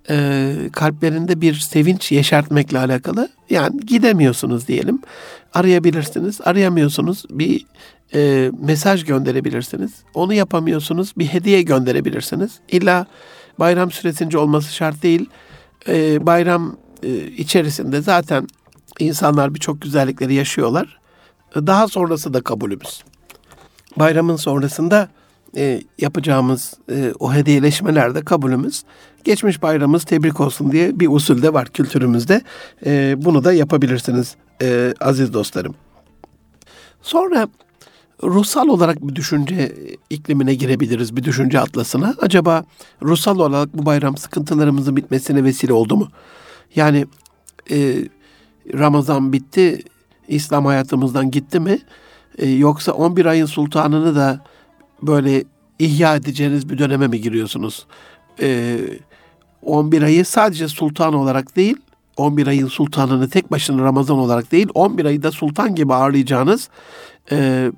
e, 0.10 0.54
kalplerinde 0.71 1.41
bir 1.41 1.54
sevinç 1.54 2.12
yeşertmekle 2.12 2.80
alakalı. 2.80 3.30
Yani 3.50 3.80
gidemiyorsunuz 3.80 4.67
diyelim, 4.67 5.02
arayabilirsiniz, 5.54 6.41
arayamıyorsunuz 6.41 7.26
bir 7.30 7.65
e, 8.13 8.52
mesaj 8.62 9.06
gönderebilirsiniz. 9.06 9.91
Onu 10.13 10.34
yapamıyorsunuz, 10.34 11.13
bir 11.17 11.26
hediye 11.26 11.62
gönderebilirsiniz. 11.62 12.52
İlla 12.69 13.06
bayram 13.60 13.91
süresince 13.91 14.38
olması 14.38 14.74
şart 14.74 15.04
değil. 15.04 15.30
E, 15.88 16.26
bayram 16.26 16.78
e, 17.04 17.28
içerisinde 17.28 18.02
zaten 18.02 18.48
insanlar 18.99 19.55
birçok 19.55 19.81
güzellikleri 19.81 20.34
yaşıyorlar. 20.34 20.99
Daha 21.55 21.88
sonrası 21.88 22.34
da 22.34 22.41
kabulümüz. 22.41 23.03
Bayramın 23.97 24.36
sonrasında 24.36 25.10
e, 25.58 25.81
yapacağımız 25.97 26.73
e, 26.91 27.13
o 27.19 27.34
hediyeleşmelerde 27.34 28.21
kabulümüz. 28.21 28.84
Geçmiş 29.23 29.62
bayramımız 29.62 30.03
tebrik 30.03 30.39
olsun 30.39 30.71
diye 30.71 30.99
bir 30.99 31.08
usul 31.08 31.41
de 31.41 31.53
var 31.53 31.67
kültürümüzde. 31.67 32.41
E, 32.86 33.15
bunu 33.17 33.43
da 33.43 33.53
yapabilirsiniz 33.53 34.36
e, 34.62 34.93
aziz 34.99 35.34
dostlarım. 35.34 35.75
Sonra 37.01 37.47
ruhsal 38.23 38.67
olarak 38.67 39.08
bir 39.08 39.15
düşünce 39.15 39.75
iklimine 40.10 40.53
girebiliriz, 40.53 41.15
bir 41.15 41.23
düşünce 41.23 41.60
atlasına. 41.60 42.15
Acaba 42.21 42.65
ruhsal 43.03 43.39
olarak 43.39 43.77
bu 43.77 43.86
bayram 43.86 44.17
sıkıntılarımızın 44.17 44.95
bitmesine 44.95 45.43
vesile 45.43 45.73
oldu 45.73 45.95
mu? 45.95 46.08
Yani 46.75 47.05
e, 47.71 47.95
Ramazan 48.73 49.34
bitti, 49.34 49.84
İslam 50.28 50.65
hayatımızdan 50.65 51.32
gitti 51.32 51.60
mi? 51.60 51.80
E, 52.38 52.49
yoksa 52.49 52.91
11 52.91 53.25
ayın 53.25 53.45
sultanını 53.45 54.15
da 54.15 54.43
böyle 55.01 55.43
ihya 55.80 56.15
edeceğiniz 56.15 56.69
bir 56.69 56.78
döneme 56.78 57.08
mi 57.08 57.21
giriyorsunuz? 57.21 57.86
E, 58.41 58.78
11 59.62 60.01
ayı 60.01 60.25
sadece 60.25 60.67
sultan 60.67 61.13
olarak 61.13 61.56
değil, 61.56 61.78
11 62.17 62.47
ayın 62.47 62.67
sultanını 62.67 63.30
tek 63.30 63.51
başına 63.51 63.84
Ramazan 63.84 64.17
olarak 64.17 64.51
değil, 64.51 64.67
11 64.73 65.06
ayı 65.06 65.23
da 65.23 65.32
sultan 65.32 65.75
gibi 65.75 65.93
ağırlayacağınız 65.93 66.69
e, 67.32 67.71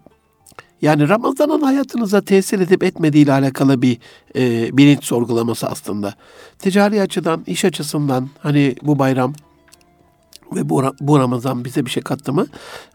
yani 0.82 1.10
Ramazan'ın 1.10 1.62
hayatınıza 1.62 2.22
tesir 2.22 2.60
edip 2.60 2.84
etmediği 2.84 3.24
ile 3.24 3.34
alakalı 3.34 3.82
bir 3.82 3.98
e, 4.36 4.78
bilinç 4.78 5.04
sorgulaması 5.04 5.68
aslında. 5.68 6.14
Ticari 6.60 7.02
açıdan, 7.02 7.44
iş 7.48 7.66
açısından 7.66 8.30
hani 8.40 8.76
bu 8.82 9.00
bayram 9.00 9.34
ve 10.56 10.70
bu, 10.70 10.84
bu 11.02 11.20
Ramazan 11.20 11.66
bize 11.66 11.86
bir 11.86 11.92
şey 11.92 12.04
kattı 12.04 12.34
mı? 12.34 12.48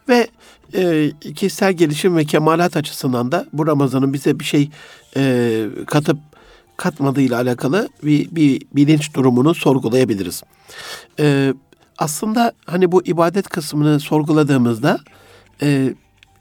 Ve 0.09 0.27
e, 0.73 1.11
kişisel 1.35 1.73
gelişim 1.73 2.17
ve 2.17 2.25
kemalat 2.25 2.77
açısından 2.77 3.31
da 3.31 3.45
bu 3.53 3.67
Ramazan'ın 3.67 4.13
bize 4.13 4.39
bir 4.39 4.45
şey 4.45 4.69
e, 5.17 5.65
katıp 5.87 6.17
katmadığıyla 6.77 7.37
alakalı 7.41 7.89
bir, 8.03 8.35
bir 8.35 8.61
bilinç 8.75 9.13
durumunu 9.13 9.55
sorgulayabiliriz. 9.55 10.43
E, 11.19 11.53
aslında 11.97 12.53
hani 12.65 12.91
bu 12.91 13.03
ibadet 13.05 13.49
kısmını 13.49 13.99
sorguladığımızda 13.99 14.99
e, 15.61 15.93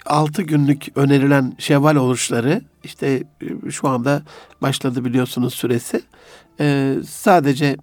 6 0.06 0.42
günlük 0.42 0.88
önerilen 0.96 1.52
şevval 1.58 1.96
oruçları 1.96 2.62
işte 2.84 3.22
e, 3.66 3.70
şu 3.70 3.88
anda 3.88 4.22
başladı 4.62 5.04
biliyorsunuz 5.04 5.54
süresi. 5.54 6.02
E, 6.60 6.96
sadece 7.08 7.76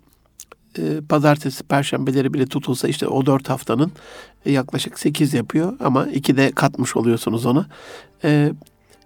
e, 0.80 1.02
pazartesi, 1.02 1.64
perşembeleri 1.64 2.34
bile 2.34 2.46
tutulsa 2.46 2.88
işte 2.88 3.08
o 3.08 3.26
dört 3.26 3.50
haftanın 3.50 3.92
e, 4.46 4.52
yaklaşık 4.52 5.00
sekiz 5.00 5.34
yapıyor 5.34 5.74
ama 5.80 6.06
iki 6.06 6.38
de 6.38 6.52
katmış 6.52 6.96
oluyorsunuz 6.96 7.46
onu. 7.46 7.66
E, 8.24 8.52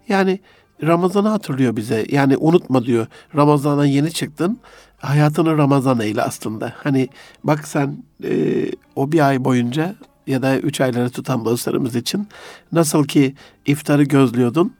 yani 0.07 0.39
Ramazan'ı 0.83 1.27
hatırlıyor 1.27 1.75
bize. 1.75 2.05
Yani 2.09 2.37
unutma 2.37 2.85
diyor. 2.85 3.07
Ramazan'a 3.35 3.85
yeni 3.85 4.11
çıktın. 4.11 4.59
Hayatını 4.97 5.57
Ramazan 5.57 5.99
eyle 5.99 6.21
aslında. 6.21 6.73
Hani 6.77 7.09
bak 7.43 7.67
sen 7.67 8.03
e, 8.23 8.65
o 8.95 9.11
bir 9.11 9.27
ay 9.27 9.45
boyunca 9.45 9.95
ya 10.27 10.41
da 10.41 10.57
üç 10.59 10.81
ayları 10.81 11.09
tutan 11.09 11.45
dostlarımız 11.45 11.95
için 11.95 12.27
nasıl 12.71 13.03
ki 13.03 13.35
iftarı 13.65 14.03
gözlüyordun. 14.03 14.73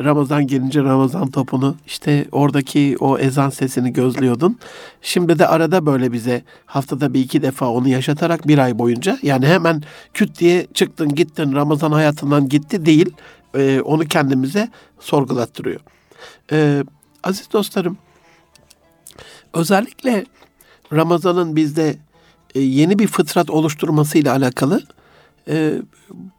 Ramazan 0.00 0.46
gelince 0.46 0.82
Ramazan 0.82 1.30
topunu 1.30 1.76
işte 1.86 2.26
oradaki 2.32 2.96
o 3.00 3.18
ezan 3.18 3.50
sesini 3.50 3.92
gözlüyordun. 3.92 4.58
Şimdi 5.02 5.38
de 5.38 5.48
arada 5.48 5.86
böyle 5.86 6.12
bize 6.12 6.42
haftada 6.66 7.14
bir 7.14 7.20
iki 7.20 7.42
defa 7.42 7.68
onu 7.68 7.88
yaşatarak 7.88 8.48
bir 8.48 8.58
ay 8.58 8.78
boyunca 8.78 9.18
yani 9.22 9.46
hemen 9.46 9.82
küt 10.14 10.38
diye 10.38 10.66
çıktın 10.74 11.14
gittin 11.14 11.52
Ramazan 11.52 11.92
hayatından 11.92 12.48
gitti 12.48 12.86
değil 12.86 13.10
e, 13.54 13.80
onu 13.80 14.04
kendimize 14.04 14.68
sorgulattırıyor. 15.00 15.80
E, 16.52 16.84
aziz 17.22 17.52
dostlarım 17.52 17.98
özellikle 19.54 20.26
Ramazan'ın 20.92 21.56
bizde 21.56 21.96
e, 22.54 22.60
yeni 22.60 22.98
bir 22.98 23.06
fıtrat 23.06 23.50
oluşturmasıyla 23.50 24.36
alakalı 24.36 24.82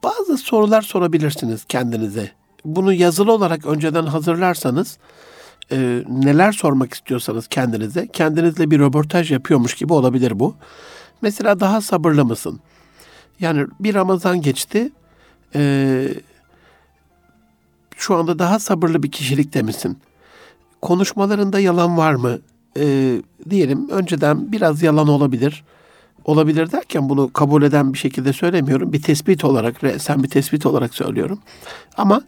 bazı 0.03 0.37
sorular 0.37 0.81
sorabilirsiniz 0.81 1.65
kendinize. 1.65 2.38
Bunu 2.65 2.93
yazılı 2.93 3.33
olarak 3.33 3.65
önceden 3.65 4.05
hazırlarsanız 4.05 4.97
e, 5.71 6.03
neler 6.09 6.51
sormak 6.51 6.93
istiyorsanız 6.93 7.47
kendinize, 7.47 8.07
kendinizle 8.07 8.71
bir 8.71 8.79
röportaj 8.79 9.31
yapıyormuş 9.31 9.73
gibi 9.73 9.93
olabilir 9.93 10.39
bu. 10.39 10.55
Mesela 11.21 11.59
daha 11.59 11.81
sabırlı 11.81 12.25
mısın? 12.25 12.59
Yani 13.39 13.67
bir 13.79 13.95
Ramazan 13.95 14.41
geçti, 14.41 14.91
e, 15.55 16.07
şu 17.97 18.15
anda 18.15 18.39
daha 18.39 18.59
sabırlı 18.59 19.03
bir 19.03 19.11
kişilikte 19.11 19.61
misin? 19.61 19.97
Konuşmalarında 20.81 21.59
yalan 21.59 21.97
var 21.97 22.13
mı? 22.13 22.39
E, 22.77 23.15
diyelim 23.49 23.89
önceden 23.89 24.51
biraz 24.51 24.83
yalan 24.83 25.07
olabilir 25.07 25.63
olabilir 26.25 26.71
derken 26.71 27.09
bunu 27.09 27.33
kabul 27.33 27.63
eden 27.63 27.93
bir 27.93 27.97
şekilde 27.97 28.33
söylemiyorum. 28.33 28.93
Bir 28.93 29.01
tespit 29.01 29.45
olarak, 29.45 29.75
sen 29.97 30.23
bir 30.23 30.29
tespit 30.29 30.65
olarak 30.65 30.93
söylüyorum. 30.93 31.39
Ama 31.97 32.21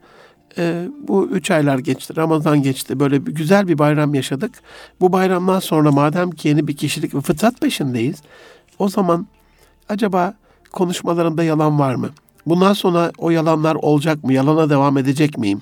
e, 0.57 0.87
bu 1.07 1.27
üç 1.27 1.51
aylar 1.51 1.79
geçti, 1.79 2.15
Ramazan 2.17 2.61
geçti. 2.61 2.99
Böyle 2.99 3.25
bir, 3.25 3.31
güzel 3.31 3.67
bir 3.67 3.77
bayram 3.77 4.13
yaşadık. 4.13 4.51
Bu 5.01 5.13
bayramdan 5.13 5.59
sonra 5.59 5.91
madem 5.91 6.31
ki 6.31 6.47
yeni 6.47 6.67
bir 6.67 6.75
kişilik 6.75 7.15
ve 7.15 7.21
fıtrat 7.21 7.61
peşindeyiz. 7.61 8.21
O 8.79 8.89
zaman 8.89 9.27
acaba 9.89 10.33
konuşmalarında 10.71 11.43
yalan 11.43 11.79
var 11.79 11.95
mı? 11.95 12.09
Bundan 12.45 12.73
sonra 12.73 13.11
o 13.17 13.29
yalanlar 13.29 13.75
olacak 13.75 14.23
mı? 14.23 14.33
Yalana 14.33 14.69
devam 14.69 14.97
edecek 14.97 15.37
miyim? 15.37 15.61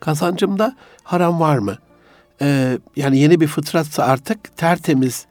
Kazancımda 0.00 0.76
haram 1.02 1.40
var 1.40 1.58
mı? 1.58 1.78
Ee, 2.42 2.78
yani 2.96 3.18
yeni 3.18 3.40
bir 3.40 3.46
fıtratsa 3.46 4.04
artık 4.04 4.56
tertemiz, 4.56 5.26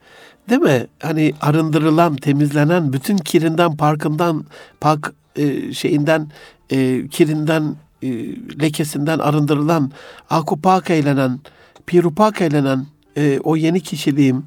Değil 0.48 0.60
mi? 0.60 0.86
Hani 1.02 1.32
arındırılan, 1.40 2.16
temizlenen, 2.16 2.92
bütün 2.92 3.16
kirinden, 3.16 3.76
parkından, 3.76 4.44
pak 4.80 5.12
e, 5.36 5.72
şeyinden, 5.72 6.28
e, 6.70 7.08
kirinden, 7.08 7.76
e, 8.04 8.08
lekesinden 8.62 9.18
arındırılan, 9.18 9.90
akupak 10.30 10.90
eylenen, 10.90 11.40
pirupak 11.86 12.40
eylenen 12.40 12.86
e, 13.16 13.40
o 13.44 13.56
yeni 13.56 13.80
kişiliğim 13.80 14.44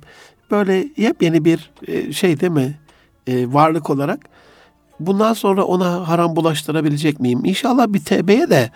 böyle 0.51 0.87
yepyeni 0.97 1.45
bir 1.45 1.71
e, 1.87 2.13
şey 2.13 2.39
değil 2.39 2.51
mi? 2.51 2.79
E, 3.27 3.53
varlık 3.53 3.89
olarak. 3.89 4.19
Bundan 4.99 5.33
sonra 5.33 5.63
ona 5.63 6.07
haram 6.07 6.35
bulaştırabilecek 6.35 7.19
miyim? 7.19 7.45
İnşallah 7.45 7.93
bir 7.93 7.99
tevbeye 7.99 8.49
de 8.49 8.71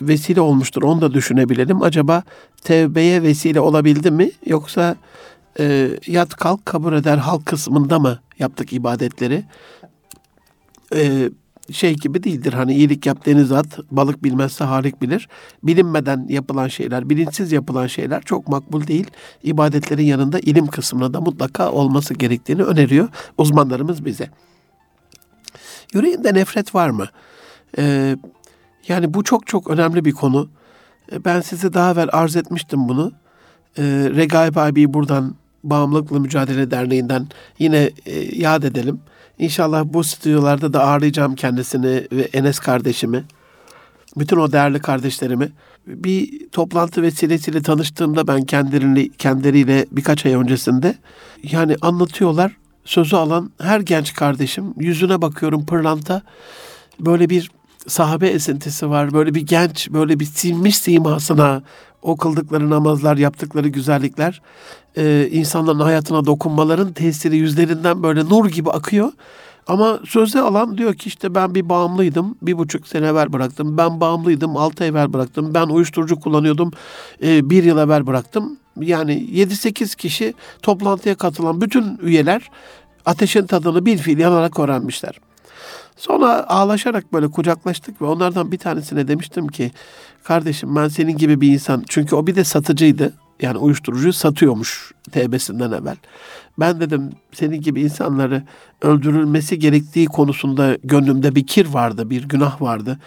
vesile 0.00 0.40
olmuştur. 0.40 0.82
Onu 0.82 1.00
da 1.00 1.14
düşünebilelim. 1.14 1.82
Acaba 1.82 2.22
tevbeye 2.62 3.22
vesile 3.22 3.60
olabildi 3.60 4.10
mi? 4.10 4.30
Yoksa 4.46 4.96
e, 5.60 5.90
yat 6.06 6.28
kalk 6.28 6.66
kabul 6.66 6.92
eder 6.92 7.16
halk 7.16 7.46
kısmında 7.46 7.98
mı 7.98 8.18
yaptık 8.38 8.72
ibadetleri? 8.72 9.44
E, 10.94 11.30
şey 11.72 11.94
gibi 11.94 12.22
değildir 12.22 12.52
hani 12.52 12.74
iyilik 12.74 13.06
yap 13.06 13.26
deniz 13.26 13.52
at, 13.52 13.78
balık 13.90 14.24
bilmezse 14.24 14.64
halik 14.64 15.02
bilir. 15.02 15.28
Bilinmeden 15.62 16.26
yapılan 16.28 16.68
şeyler, 16.68 17.10
bilinçsiz 17.10 17.52
yapılan 17.52 17.86
şeyler 17.86 18.22
çok 18.22 18.48
makbul 18.48 18.86
değil. 18.86 19.06
İbadetlerin 19.42 20.04
yanında 20.04 20.38
ilim 20.38 20.66
kısmına 20.66 21.14
da 21.14 21.20
mutlaka 21.20 21.72
olması 21.72 22.14
gerektiğini 22.14 22.62
öneriyor 22.62 23.08
uzmanlarımız 23.38 24.04
bize. 24.04 24.30
Yüreğinde 25.94 26.34
nefret 26.34 26.74
var 26.74 26.90
mı? 26.90 27.06
Ee, 27.78 28.16
yani 28.88 29.14
bu 29.14 29.24
çok 29.24 29.46
çok 29.46 29.70
önemli 29.70 30.04
bir 30.04 30.12
konu. 30.12 30.48
Ee, 31.12 31.24
ben 31.24 31.40
size 31.40 31.72
daha 31.72 31.92
evvel 31.92 32.08
arz 32.12 32.36
etmiştim 32.36 32.88
bunu. 32.88 33.12
Ee, 33.78 33.82
Regaib 34.14 34.56
abi 34.56 34.94
buradan 34.94 35.34
Bağımlılıkla 35.64 36.18
Mücadele 36.18 36.70
Derneği'nden 36.70 37.26
yine 37.58 37.90
e, 38.06 38.20
yad 38.36 38.62
edelim. 38.62 39.00
İnşallah 39.38 39.84
bu 39.84 40.04
stüdyolarda 40.04 40.72
da 40.72 40.82
ağırlayacağım 40.84 41.34
kendisini 41.34 42.08
ve 42.12 42.28
Enes 42.32 42.58
kardeşimi. 42.58 43.24
Bütün 44.16 44.36
o 44.36 44.52
değerli 44.52 44.78
kardeşlerimi. 44.80 45.52
Bir 45.86 46.48
toplantı 46.48 47.02
vesilesiyle 47.02 47.62
tanıştığımda 47.62 48.28
ben 48.28 48.42
kendileriyle, 48.44 49.08
kendileriyle 49.18 49.86
birkaç 49.92 50.26
ay 50.26 50.34
öncesinde 50.34 50.94
yani 51.42 51.76
anlatıyorlar. 51.80 52.56
Sözü 52.84 53.16
alan 53.16 53.50
her 53.60 53.80
genç 53.80 54.14
kardeşim 54.14 54.74
yüzüne 54.76 55.22
bakıyorum 55.22 55.66
pırlanta 55.66 56.22
böyle 57.00 57.30
bir 57.30 57.50
sahabe 57.86 58.28
esintisi 58.28 58.90
var. 58.90 59.12
Böyle 59.12 59.34
bir 59.34 59.40
genç, 59.40 59.90
böyle 59.90 60.20
bir 60.20 60.24
silmiş 60.24 60.76
simasına 60.76 61.62
o 62.02 62.16
kıldıkları 62.16 62.70
namazlar, 62.70 63.16
yaptıkları 63.16 63.68
güzellikler, 63.68 64.42
e, 64.96 65.28
insanların 65.32 65.80
hayatına 65.80 66.26
dokunmaların 66.26 66.92
tesiri 66.92 67.36
yüzlerinden 67.36 68.02
böyle 68.02 68.24
nur 68.24 68.46
gibi 68.46 68.70
akıyor. 68.70 69.12
Ama 69.66 70.00
sözde 70.04 70.40
alan 70.40 70.78
diyor 70.78 70.94
ki 70.94 71.08
işte 71.08 71.34
ben 71.34 71.54
bir 71.54 71.68
bağımlıydım. 71.68 72.36
Bir 72.42 72.58
buçuk 72.58 72.88
sene 72.88 73.06
evvel 73.06 73.32
bıraktım. 73.32 73.76
Ben 73.76 74.00
bağımlıydım. 74.00 74.56
Altı 74.56 74.84
ay 74.84 74.90
evvel 74.90 75.12
bıraktım. 75.12 75.54
Ben 75.54 75.66
uyuşturucu 75.66 76.20
kullanıyordum. 76.20 76.70
E, 77.22 77.50
bir 77.50 77.64
yıl 77.64 77.78
evvel 77.78 78.06
bıraktım. 78.06 78.58
Yani 78.80 79.12
7-8 79.12 79.96
kişi 79.96 80.34
toplantıya 80.62 81.14
katılan 81.14 81.60
bütün 81.60 81.98
üyeler 82.02 82.50
ateşin 83.06 83.46
tadını 83.46 83.86
bir 83.86 83.98
fiil 83.98 84.18
yanarak 84.18 84.58
öğrenmişler. 84.58 85.20
Sonra 85.98 86.48
ağlaşarak 86.48 87.12
böyle 87.12 87.28
kucaklaştık 87.28 88.02
ve 88.02 88.06
onlardan 88.06 88.52
bir 88.52 88.58
tanesine 88.58 89.08
demiştim 89.08 89.48
ki 89.48 89.72
kardeşim 90.24 90.76
ben 90.76 90.88
senin 90.88 91.16
gibi 91.16 91.40
bir 91.40 91.52
insan 91.52 91.84
çünkü 91.88 92.16
o 92.16 92.26
bir 92.26 92.34
de 92.34 92.44
satıcıydı. 92.44 93.12
Yani 93.42 93.58
uyuşturucuyu 93.58 94.12
satıyormuş 94.12 94.92
tevbesinden 95.12 95.72
evvel. 95.72 95.96
Ben 96.58 96.80
dedim 96.80 97.10
senin 97.32 97.60
gibi 97.60 97.80
insanları 97.80 98.42
öldürülmesi 98.82 99.58
gerektiği 99.58 100.06
konusunda 100.06 100.76
gönlümde 100.84 101.34
bir 101.34 101.46
kir 101.46 101.66
vardı, 101.66 102.10
bir 102.10 102.28
günah 102.28 102.62
vardı. 102.62 102.98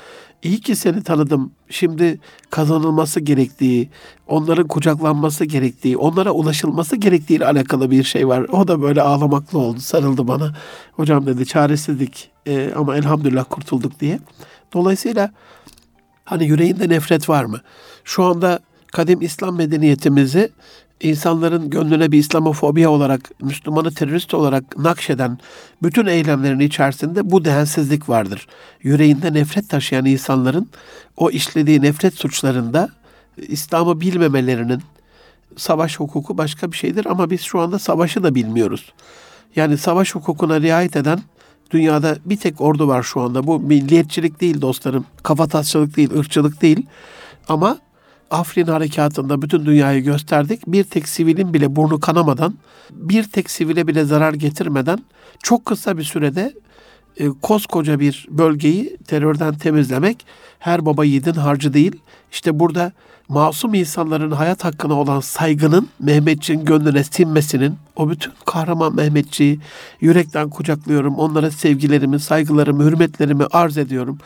İyi 0.44 0.62
ki 0.62 0.76
seni 0.76 1.04
tanıdım. 1.04 1.52
Şimdi 1.70 2.20
kazanılması 2.50 3.20
gerektiği, 3.20 3.90
onların 4.28 4.68
kucaklanması 4.68 5.46
gerektiği, 5.46 5.98
onlara 5.98 6.32
ulaşılması 6.32 6.96
gerektiği 6.96 7.36
ile 7.36 7.46
alakalı 7.46 7.92
bir 7.92 8.04
şey 8.04 8.28
var. 8.28 8.42
O 8.42 8.68
da 8.68 8.82
böyle 8.82 9.02
ağlamaklı 9.02 9.60
oldu, 9.60 9.80
sarıldı 9.80 10.28
bana. 10.28 10.56
Hocam 10.92 11.26
dedi 11.26 11.46
çaresizlik 11.46 12.32
e, 12.46 12.72
ama 12.76 12.98
elhamdülillah 12.98 13.46
kurtulduk 13.50 14.00
diye. 14.00 14.20
Dolayısıyla 14.74 15.32
hani 16.26 16.46
yüreğinde 16.46 16.90
nefret 16.90 17.30
var 17.30 17.46
mı? 17.46 17.62
Şu 18.04 18.24
anda 18.24 18.60
kadim 18.92 19.22
İslam 19.22 19.56
medeniyetimizi 19.56 20.52
insanların 21.04 21.70
gönlüne 21.70 22.12
bir 22.12 22.18
İslamofobiya 22.18 22.92
olarak, 22.92 23.32
Müslümanı 23.42 23.94
terörist 23.94 24.34
olarak 24.34 24.78
nakşeden 24.78 25.38
bütün 25.84 26.06
eylemlerin 26.06 26.60
içerisinde 26.60 27.32
bu 27.32 27.46
dehensizlik 27.46 28.10
vardır. 28.10 28.48
Yüreğinde 28.84 29.34
nefret 29.34 29.70
taşıyan 29.70 30.06
insanların 30.06 30.70
o 31.18 31.30
işlediği 31.30 31.82
nefret 31.82 32.14
suçlarında 32.14 32.90
İslam'ı 33.38 34.02
bilmemelerinin, 34.02 34.82
savaş 35.58 36.00
hukuku 36.00 36.38
başka 36.38 36.72
bir 36.72 36.78
şeydir 36.78 37.06
ama 37.06 37.30
biz 37.30 37.42
şu 37.42 37.60
anda 37.60 37.80
savaşı 37.80 38.24
da 38.24 38.36
bilmiyoruz. 38.36 38.94
Yani 39.56 39.78
savaş 39.78 40.16
hukukuna 40.16 40.62
riayet 40.62 40.96
eden 40.96 41.20
dünyada 41.72 42.18
bir 42.26 42.38
tek 42.38 42.62
ordu 42.62 42.88
var 42.88 43.04
şu 43.04 43.22
anda. 43.22 43.48
Bu 43.48 43.60
milliyetçilik 43.60 44.42
değil 44.42 44.62
dostlarım, 44.62 45.06
kafatasçılık 45.24 45.98
değil, 45.98 46.14
ırkçılık 46.14 46.62
değil. 46.62 46.86
Ama 47.50 47.78
Afrin 48.32 48.68
harekatında 48.68 49.42
bütün 49.42 49.66
dünyayı 49.66 50.04
gösterdik. 50.04 50.68
Bir 50.68 50.84
tek 50.84 51.10
sivilin 51.10 51.54
bile 51.54 51.76
burnu 51.76 52.00
kanamadan, 52.00 52.54
bir 52.92 53.24
tek 53.24 53.50
sivile 53.50 53.88
bile 53.88 54.04
zarar 54.04 54.34
getirmeden 54.34 55.00
çok 55.44 55.66
kısa 55.66 55.98
bir 55.98 56.04
sürede 56.04 56.54
e, 57.18 57.28
koskoca 57.42 58.00
bir 58.00 58.28
bölgeyi 58.30 58.98
terörden 59.08 59.54
temizlemek 59.54 60.26
her 60.60 60.86
baba 60.86 61.06
yiğidin 61.06 61.34
harcı 61.34 61.74
değil. 61.74 61.96
İşte 62.32 62.60
burada 62.60 62.92
masum 63.28 63.74
insanların 63.74 64.32
hayat 64.32 64.64
hakkına 64.64 64.94
olan 64.94 65.20
saygının 65.20 65.90
Mehmetçiğin 66.00 66.66
gönlüne 66.66 67.04
sinmesinin, 67.04 67.76
o 67.96 68.10
bütün 68.10 68.32
kahraman 68.46 68.96
Mehmetçiği 68.96 69.60
yürekten 70.02 70.50
kucaklıyorum. 70.50 71.16
Onlara 71.16 71.52
sevgilerimi, 71.52 72.20
saygılarımı, 72.20 72.84
hürmetlerimi 72.84 73.46
arz 73.52 73.78
ediyorum 73.78 74.20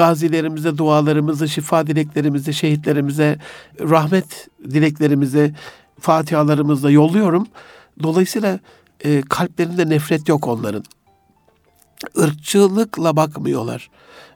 gazilerimize 0.00 0.78
dualarımızı, 0.78 1.48
şifa 1.48 1.86
dileklerimizi, 1.86 2.54
şehitlerimize, 2.54 3.38
rahmet 3.80 4.48
dileklerimizi, 4.70 5.54
fatihalarımızla 6.00 6.90
yolluyorum. 6.90 7.46
Dolayısıyla 8.02 8.58
e, 9.04 9.20
kalplerinde 9.20 9.88
nefret 9.88 10.28
yok 10.28 10.46
onların. 10.46 10.84
Irkçılıkla 12.16 13.16
bakmıyorlar. 13.16 13.90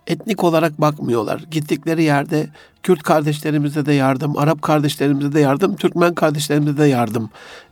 Etnik 0.06 0.44
olarak 0.44 0.80
bakmıyorlar. 0.80 1.44
Gittikleri 1.50 2.02
yerde 2.02 2.48
Kürt 2.82 3.02
kardeşlerimize 3.02 3.86
de 3.86 3.92
yardım, 3.92 4.38
Arap 4.38 4.62
kardeşlerimize 4.62 5.32
de 5.32 5.40
yardım, 5.40 5.76
Türkmen 5.76 6.14
kardeşlerimize 6.14 6.78
de 6.78 6.86
yardım. 6.86 7.30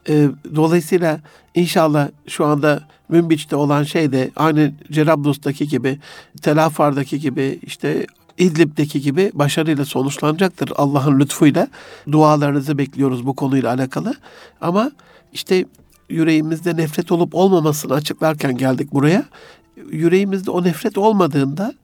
E, 0.09 0.29
dolayısıyla 0.55 1.21
inşallah 1.55 2.09
şu 2.27 2.45
anda 2.47 2.81
Münbiç'te 3.09 3.57
olan 3.57 3.83
şey 3.83 4.13
de 4.13 4.31
aynı 4.37 4.73
Cerablus'taki 4.93 5.69
gibi, 5.69 5.99
Tel 6.43 6.65
Afar'daki 6.65 7.21
gibi, 7.21 7.59
işte 7.63 8.07
İdlib'deki 8.39 9.01
gibi 9.01 9.31
başarıyla 9.35 9.85
sonuçlanacaktır 9.85 10.73
Allah'ın 10.77 11.21
lütfuyla. 11.21 11.69
Dualarınızı 12.13 12.79
bekliyoruz 12.79 13.27
bu 13.27 13.37
konuyla 13.37 13.75
alakalı. 13.75 14.15
Ama 14.61 14.91
işte 15.33 15.65
yüreğimizde 16.09 16.77
nefret 16.77 17.13
olup 17.13 17.35
olmamasını 17.35 17.95
açıklarken 17.95 18.57
geldik 18.57 18.93
buraya. 18.93 19.25
Yüreğimizde 19.91 20.51
o 20.51 20.65
nefret 20.65 20.99
olmadığında 20.99 21.75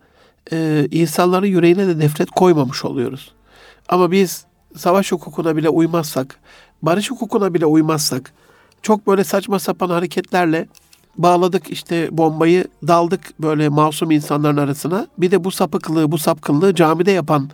e, 0.52 0.88
insanların 0.90 1.46
yüreğine 1.46 1.86
de 1.86 1.98
nefret 1.98 2.30
koymamış 2.30 2.84
oluyoruz. 2.84 3.32
Ama 3.88 4.10
biz 4.10 4.44
savaş 4.76 5.12
hukukuna 5.12 5.56
bile 5.56 5.68
uymazsak, 5.68 6.38
barış 6.82 7.10
hukukuna 7.10 7.54
bile 7.54 7.66
uymazsak, 7.66 8.32
çok 8.82 9.06
böyle 9.06 9.24
saçma 9.24 9.58
sapan 9.58 9.90
hareketlerle 9.90 10.68
bağladık 11.18 11.70
işte 11.70 12.08
bombayı 12.18 12.64
daldık 12.86 13.40
böyle 13.40 13.68
masum 13.68 14.10
insanların 14.10 14.56
arasına. 14.56 15.06
Bir 15.18 15.30
de 15.30 15.44
bu 15.44 15.50
sapıklığı 15.50 16.12
bu 16.12 16.18
sapkınlığı 16.18 16.74
camide 16.74 17.10
yapan 17.10 17.50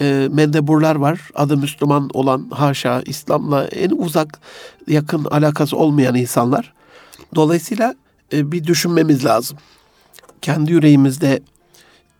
e, 0.00 0.28
mendeburlar 0.32 0.96
var. 0.96 1.20
Adı 1.34 1.56
Müslüman 1.56 2.10
olan 2.12 2.50
haşa 2.50 3.02
İslam'la 3.06 3.64
en 3.64 3.90
uzak 3.90 4.40
yakın 4.88 5.24
alakası 5.24 5.76
olmayan 5.76 6.14
insanlar. 6.14 6.72
Dolayısıyla 7.34 7.94
e, 8.32 8.52
bir 8.52 8.64
düşünmemiz 8.64 9.24
lazım. 9.24 9.58
Kendi 10.42 10.72
yüreğimizde 10.72 11.40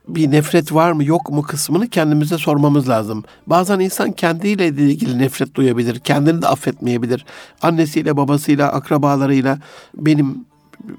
bir 0.09 0.31
nefret 0.31 0.75
var 0.75 0.93
mı 0.93 1.05
yok 1.05 1.31
mu 1.31 1.43
kısmını 1.43 1.89
kendimize 1.89 2.39
sormamız 2.39 2.89
lazım. 2.89 3.25
Bazen 3.47 3.81
insan 3.81 4.13
kendiyle 4.13 4.67
ilgili 4.67 5.19
nefret 5.19 5.55
duyabilir, 5.55 5.99
kendini 5.99 6.43
de 6.43 6.49
affetmeyebilir. 6.49 7.25
Annesiyle, 7.63 8.17
babasıyla, 8.17 8.73
akrabalarıyla 8.73 9.59
benim 9.95 10.45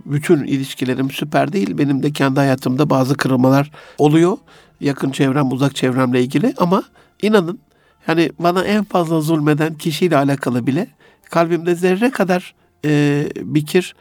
bütün 0.06 0.44
ilişkilerim 0.44 1.12
süper 1.12 1.54
değil. 1.54 1.78
Benim 1.78 2.04
de 2.04 2.12
kendi 2.12 2.40
hayatımda 2.40 2.90
bazı 2.90 3.18
kırılmalar 3.18 3.72
oluyor. 3.98 4.38
Yakın 4.80 5.12
çevrem, 5.12 5.52
uzak 5.52 5.76
çevremle 5.76 6.22
ilgili 6.22 6.54
ama 6.58 6.84
inanın 7.22 7.60
yani 8.08 8.32
bana 8.40 8.64
en 8.64 8.84
fazla 8.84 9.22
zulmeden 9.22 9.74
kişiyle 9.74 10.18
alakalı 10.18 10.68
bile 10.68 10.88
kalbimde 11.30 11.76
zerre 11.76 12.12
kadar 12.12 12.54
e, 12.86 13.24
bikir 13.42 13.96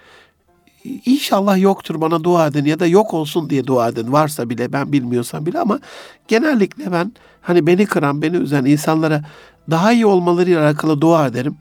İnşallah 0.84 1.58
yoktur 1.58 2.00
bana 2.00 2.24
dua 2.24 2.46
edin 2.46 2.64
ya 2.64 2.80
da 2.80 2.86
yok 2.86 3.14
olsun 3.14 3.50
diye 3.50 3.66
dua 3.66 3.88
edin. 3.88 4.12
Varsa 4.12 4.50
bile 4.50 4.72
ben 4.72 4.92
bilmiyorsam 4.92 5.46
bile 5.46 5.60
ama 5.60 5.80
genellikle 6.28 6.92
ben 6.92 7.12
hani 7.40 7.66
beni 7.66 7.86
kıran, 7.86 8.22
beni 8.22 8.36
üzen 8.36 8.64
insanlara 8.64 9.22
daha 9.70 9.92
iyi 9.92 10.06
olmalarıyla 10.06 10.62
alakalı 10.62 11.00
dua 11.00 11.26
ederim. 11.26 11.56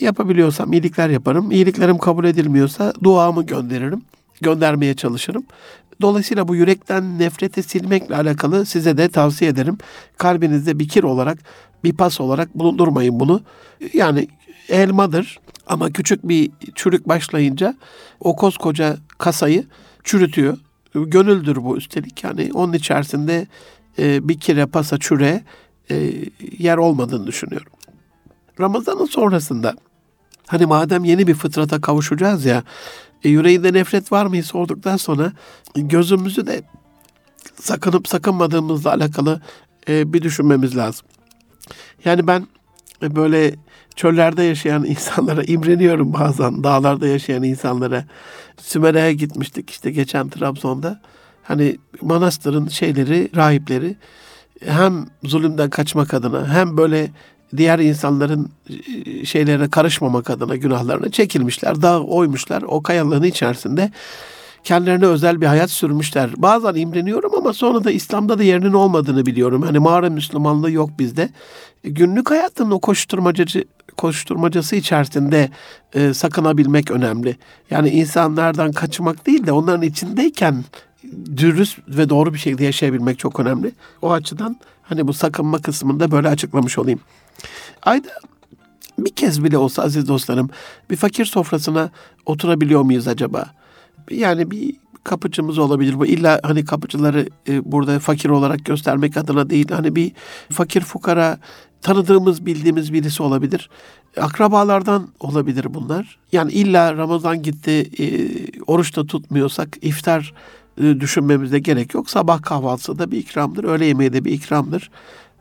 Yapabiliyorsam 0.00 0.72
iyilikler 0.72 1.08
yaparım. 1.08 1.50
İyiliklerim 1.50 1.98
kabul 1.98 2.24
edilmiyorsa 2.24 2.92
duamı 3.02 3.46
gönderirim. 3.46 4.02
Göndermeye 4.40 4.94
çalışırım. 4.94 5.44
Dolayısıyla 6.00 6.48
bu 6.48 6.56
yürekten 6.56 7.18
nefreti 7.18 7.62
silmekle 7.62 8.16
alakalı 8.16 8.66
size 8.66 8.96
de 8.96 9.08
tavsiye 9.08 9.50
ederim. 9.50 9.78
Kalbinizde 10.18 10.78
bir 10.78 10.88
kir 10.88 11.02
olarak, 11.02 11.38
bir 11.84 11.92
pas 11.92 12.20
olarak 12.20 12.54
bulundurmayın 12.58 13.20
bunu. 13.20 13.40
Yani 13.92 14.28
elmadır 14.68 15.40
ama 15.70 15.90
küçük 15.90 16.28
bir 16.28 16.50
çürük 16.74 17.08
başlayınca 17.08 17.74
o 18.20 18.36
koskoca 18.36 18.96
kasayı 19.18 19.66
çürütüyor. 20.04 20.58
Gönüldür 20.94 21.56
bu 21.56 21.76
üstelik. 21.76 22.24
Yani 22.24 22.50
onun 22.54 22.72
içerisinde 22.72 23.46
e, 23.98 24.28
bir 24.28 24.40
kire 24.40 24.66
pasa 24.66 24.98
çüre 24.98 25.44
e, 25.90 26.12
yer 26.58 26.76
olmadığını 26.76 27.26
düşünüyorum. 27.26 27.72
Ramazan'ın 28.60 29.06
sonrasında 29.06 29.74
hani 30.46 30.66
madem 30.66 31.04
yeni 31.04 31.26
bir 31.26 31.34
fıtrata 31.34 31.80
kavuşacağız 31.80 32.44
ya 32.44 32.64
E, 33.24 33.28
yüreğinde 33.28 33.72
nefret 33.72 34.12
var 34.12 34.26
mı 34.26 34.42
sorduktan 34.42 34.96
sonra 34.96 35.32
gözümüzü 35.76 36.46
de 36.46 36.62
sakınıp 37.60 38.08
sakınmadığımızla 38.08 38.90
alakalı 38.90 39.40
e, 39.88 40.12
bir 40.12 40.22
düşünmemiz 40.22 40.76
lazım. 40.76 41.06
Yani 42.04 42.26
ben 42.26 42.46
böyle 43.02 43.54
çöllerde 43.96 44.42
yaşayan 44.42 44.84
insanlara 44.84 45.42
imreniyorum 45.42 46.12
bazen. 46.12 46.64
Dağlarda 46.64 47.06
yaşayan 47.06 47.42
insanlara. 47.42 48.04
Sümere'ye 48.60 49.12
gitmiştik 49.12 49.70
işte 49.70 49.90
geçen 49.90 50.28
Trabzon'da. 50.28 51.00
Hani 51.42 51.76
manastırın 52.02 52.68
şeyleri, 52.68 53.30
rahipleri 53.36 53.96
hem 54.64 55.06
zulümden 55.22 55.70
kaçmak 55.70 56.14
adına 56.14 56.48
hem 56.48 56.76
böyle 56.76 57.10
diğer 57.56 57.78
insanların 57.78 58.50
e, 58.68 59.24
şeylere 59.24 59.70
karışmamak 59.70 60.30
adına 60.30 60.56
günahlarına 60.56 61.10
çekilmişler. 61.10 61.82
Dağ 61.82 62.00
oymuşlar. 62.00 62.62
O 62.62 62.82
kayalığın 62.82 63.22
içerisinde 63.22 63.90
kendilerine 64.64 65.06
özel 65.06 65.40
bir 65.40 65.46
hayat 65.46 65.70
sürmüşler. 65.70 66.30
Bazen 66.36 66.74
imreniyorum 66.74 67.34
ama 67.34 67.52
sonra 67.52 67.84
da 67.84 67.90
İslam'da 67.90 68.38
da 68.38 68.42
yerinin 68.42 68.72
olmadığını 68.72 69.26
biliyorum. 69.26 69.62
Hani 69.62 69.78
mağara 69.78 70.10
Müslümanlığı 70.10 70.70
yok 70.70 70.90
bizde. 70.98 71.28
E, 71.84 71.90
günlük 71.90 72.30
hayatın 72.30 72.70
o 72.70 72.80
koşturmacacı 72.80 73.64
koşturmacası 73.96 74.76
içerisinde 74.76 75.50
e, 75.94 76.14
sakınabilmek 76.14 76.90
önemli. 76.90 77.36
Yani 77.70 77.88
insanlardan 77.88 78.72
kaçmak 78.72 79.26
değil 79.26 79.46
de 79.46 79.52
onların 79.52 79.82
içindeyken 79.82 80.64
dürüst 81.36 81.78
ve 81.88 82.08
doğru 82.08 82.34
bir 82.34 82.38
şekilde 82.38 82.64
yaşayabilmek 82.64 83.18
çok 83.18 83.40
önemli. 83.40 83.72
O 84.02 84.12
açıdan 84.12 84.56
hani 84.82 85.06
bu 85.06 85.12
sakınma 85.12 85.58
kısmında 85.58 86.10
böyle 86.10 86.28
açıklamış 86.28 86.78
olayım. 86.78 87.00
Ayda 87.82 88.08
bir 88.98 89.10
kez 89.10 89.44
bile 89.44 89.58
olsa 89.58 89.82
aziz 89.82 90.08
dostlarım 90.08 90.50
bir 90.90 90.96
fakir 90.96 91.24
sofrasına 91.24 91.90
oturabiliyor 92.26 92.82
muyuz 92.82 93.08
acaba? 93.08 93.46
Yani 94.10 94.50
bir 94.50 94.76
kapıcımız 95.04 95.58
olabilir 95.58 95.98
bu. 95.98 96.06
İlla 96.06 96.40
hani 96.42 96.64
kapıcıları 96.64 97.28
e, 97.48 97.72
burada 97.72 97.98
fakir 97.98 98.28
olarak 98.28 98.64
göstermek 98.64 99.16
adına 99.16 99.50
değil. 99.50 99.70
Hani 99.70 99.96
bir 99.96 100.12
fakir 100.52 100.80
fukara 100.80 101.38
tanıdığımız, 101.82 102.46
bildiğimiz 102.46 102.92
birisi 102.92 103.22
olabilir. 103.22 103.70
Akrabalardan 104.16 105.08
olabilir 105.20 105.74
bunlar. 105.74 106.18
Yani 106.32 106.52
illa 106.52 106.96
Ramazan 106.96 107.42
gitti, 107.42 107.90
e, 107.98 108.06
oruç 108.66 108.96
da 108.96 109.06
tutmuyorsak 109.06 109.76
iftar 109.82 110.34
e, 110.80 111.00
düşünmemize 111.00 111.58
gerek 111.58 111.94
yok. 111.94 112.10
Sabah 112.10 112.42
kahvaltısı 112.42 112.98
da 112.98 113.10
bir 113.10 113.18
ikramdır, 113.18 113.64
öğle 113.64 113.86
yemeği 113.86 114.12
de 114.12 114.24
bir 114.24 114.32
ikramdır. 114.32 114.90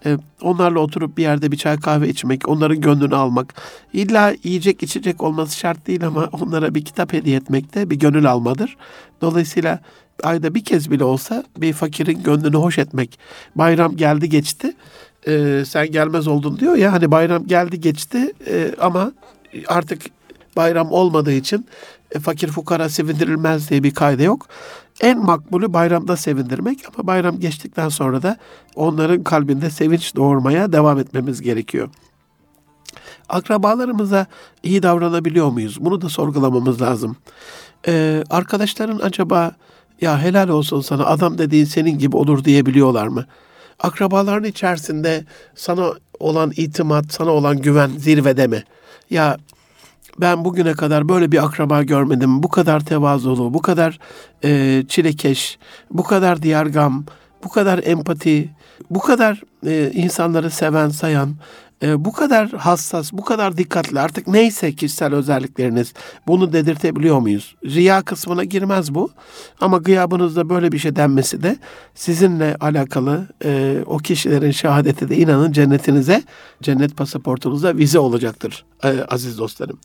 E, 0.06 0.18
onlarla 0.42 0.80
oturup 0.80 1.18
bir 1.18 1.24
yerde 1.24 1.52
bir 1.52 1.58
çay 1.58 1.78
kahve 1.78 2.10
içmek, 2.10 2.50
onların 2.50 2.82
gönlünü 2.82 3.16
almak. 3.16 3.54
İlla 3.94 4.34
yiyecek 4.44 4.84
içecek 4.84 5.24
olması 5.24 5.58
şart 5.58 5.88
değil 5.88 6.08
ama 6.08 6.26
onlara 6.42 6.76
bir 6.76 6.86
kitap 6.86 7.14
hediye 7.14 7.38
etmek 7.38 7.76
de 7.76 7.90
bir 7.90 7.96
gönül 7.96 8.32
almadır. 8.32 8.78
Dolayısıyla 9.22 9.80
ayda 10.24 10.56
bir 10.56 10.64
kez 10.64 10.92
bile 10.92 11.04
olsa 11.04 11.44
bir 11.58 11.74
fakirin 11.74 12.24
gönlünü 12.24 12.58
hoş 12.58 12.78
etmek. 12.78 13.20
Bayram 13.56 13.98
geldi 13.98 14.30
geçti, 14.30 14.74
e, 15.28 15.64
sen 15.66 15.92
gelmez 15.92 16.28
oldun 16.28 16.60
diyor 16.60 16.76
ya 16.76 16.94
hani 16.94 17.12
bayram 17.12 17.48
geldi 17.48 17.82
geçti 17.82 18.34
e, 18.48 18.72
ama 18.80 19.12
artık 19.68 20.02
bayram 20.56 20.92
olmadığı 20.92 21.34
için 21.34 21.66
e, 22.12 22.20
fakir 22.20 22.48
fukara 22.48 22.90
sevindirilmez 22.90 23.70
diye 23.70 23.84
bir 23.84 23.94
kayda 23.94 24.24
yok. 24.24 24.48
En 25.02 25.26
makbulü 25.26 25.74
bayramda 25.74 26.18
sevindirmek 26.18 26.80
ama 26.88 27.08
bayram 27.08 27.40
geçtikten 27.40 27.90
sonra 27.90 28.22
da 28.22 28.38
onların 28.76 29.24
kalbinde 29.24 29.70
sevinç 29.70 30.16
doğurmaya 30.16 30.72
devam 30.72 31.00
etmemiz 31.00 31.42
gerekiyor. 31.42 31.90
Akrabalarımıza 33.30 34.26
iyi 34.64 34.84
davranabiliyor 34.84 35.50
muyuz? 35.50 35.78
Bunu 35.80 36.02
da 36.02 36.10
sorgulamamız 36.10 36.82
lazım. 36.82 37.16
Ee, 37.88 38.24
arkadaşların 38.30 39.00
acaba 39.00 39.52
ya 40.02 40.22
helal 40.22 40.50
olsun 40.50 40.82
sana 40.82 41.06
adam 41.06 41.38
dediğin 41.38 41.66
senin 41.66 41.98
gibi 41.98 42.18
olur 42.18 42.44
diyebiliyorlar 42.44 43.08
mı? 43.08 43.26
Akrabaların 43.80 44.44
içerisinde 44.44 45.26
sana 45.56 45.94
olan 46.20 46.52
itimat, 46.56 47.14
sana 47.14 47.32
olan 47.32 47.62
güven 47.62 47.92
zirvede 47.98 48.48
mi? 48.48 48.64
Ya 49.10 49.38
ben 50.18 50.46
bugüne 50.46 50.74
kadar 50.74 51.10
böyle 51.10 51.32
bir 51.32 51.46
akraba 51.46 51.84
görmedim. 51.84 52.44
Bu 52.44 52.50
kadar 52.50 52.80
tevazulu, 52.80 53.54
bu 53.54 53.62
kadar 53.62 54.00
e, 54.44 54.84
çilekeş, 54.88 55.58
bu 55.92 56.04
kadar 56.04 56.42
diyargam, 56.42 57.06
bu 57.44 57.50
kadar 57.50 57.80
empati, 57.84 58.50
bu 58.90 59.00
kadar 59.00 59.42
e, 59.66 59.92
insanları 59.94 60.52
seven, 60.52 60.90
sayan, 60.90 61.36
e, 61.84 62.06
bu 62.06 62.12
kadar 62.12 62.50
hassas, 62.50 63.14
bu 63.14 63.24
kadar 63.24 63.58
dikkatli 63.58 64.00
artık 64.00 64.28
neyse 64.28 64.76
kişisel 64.76 65.14
özellikleriniz 65.14 65.94
bunu 66.28 66.54
dedirtebiliyor 66.54 67.20
muyuz? 67.20 67.56
Riya 67.66 68.02
kısmına 68.02 68.44
girmez 68.44 68.96
bu 68.96 69.10
ama 69.62 69.78
gıyabınızda 69.78 70.50
böyle 70.50 70.72
bir 70.72 70.78
şey 70.78 70.96
denmesi 70.96 71.44
de 71.44 71.58
sizinle 71.96 72.56
alakalı 72.60 73.28
e, 73.46 73.78
o 73.86 73.98
kişilerin 73.98 74.52
şehadeti 74.52 75.10
de 75.10 75.18
inanın 75.18 75.52
cennetinize, 75.52 76.24
cennet 76.62 76.98
pasaportunuza 76.98 77.78
vize 77.78 78.00
olacaktır 78.00 78.66
e, 78.84 78.88
aziz 78.88 79.38
dostlarım. 79.38 79.80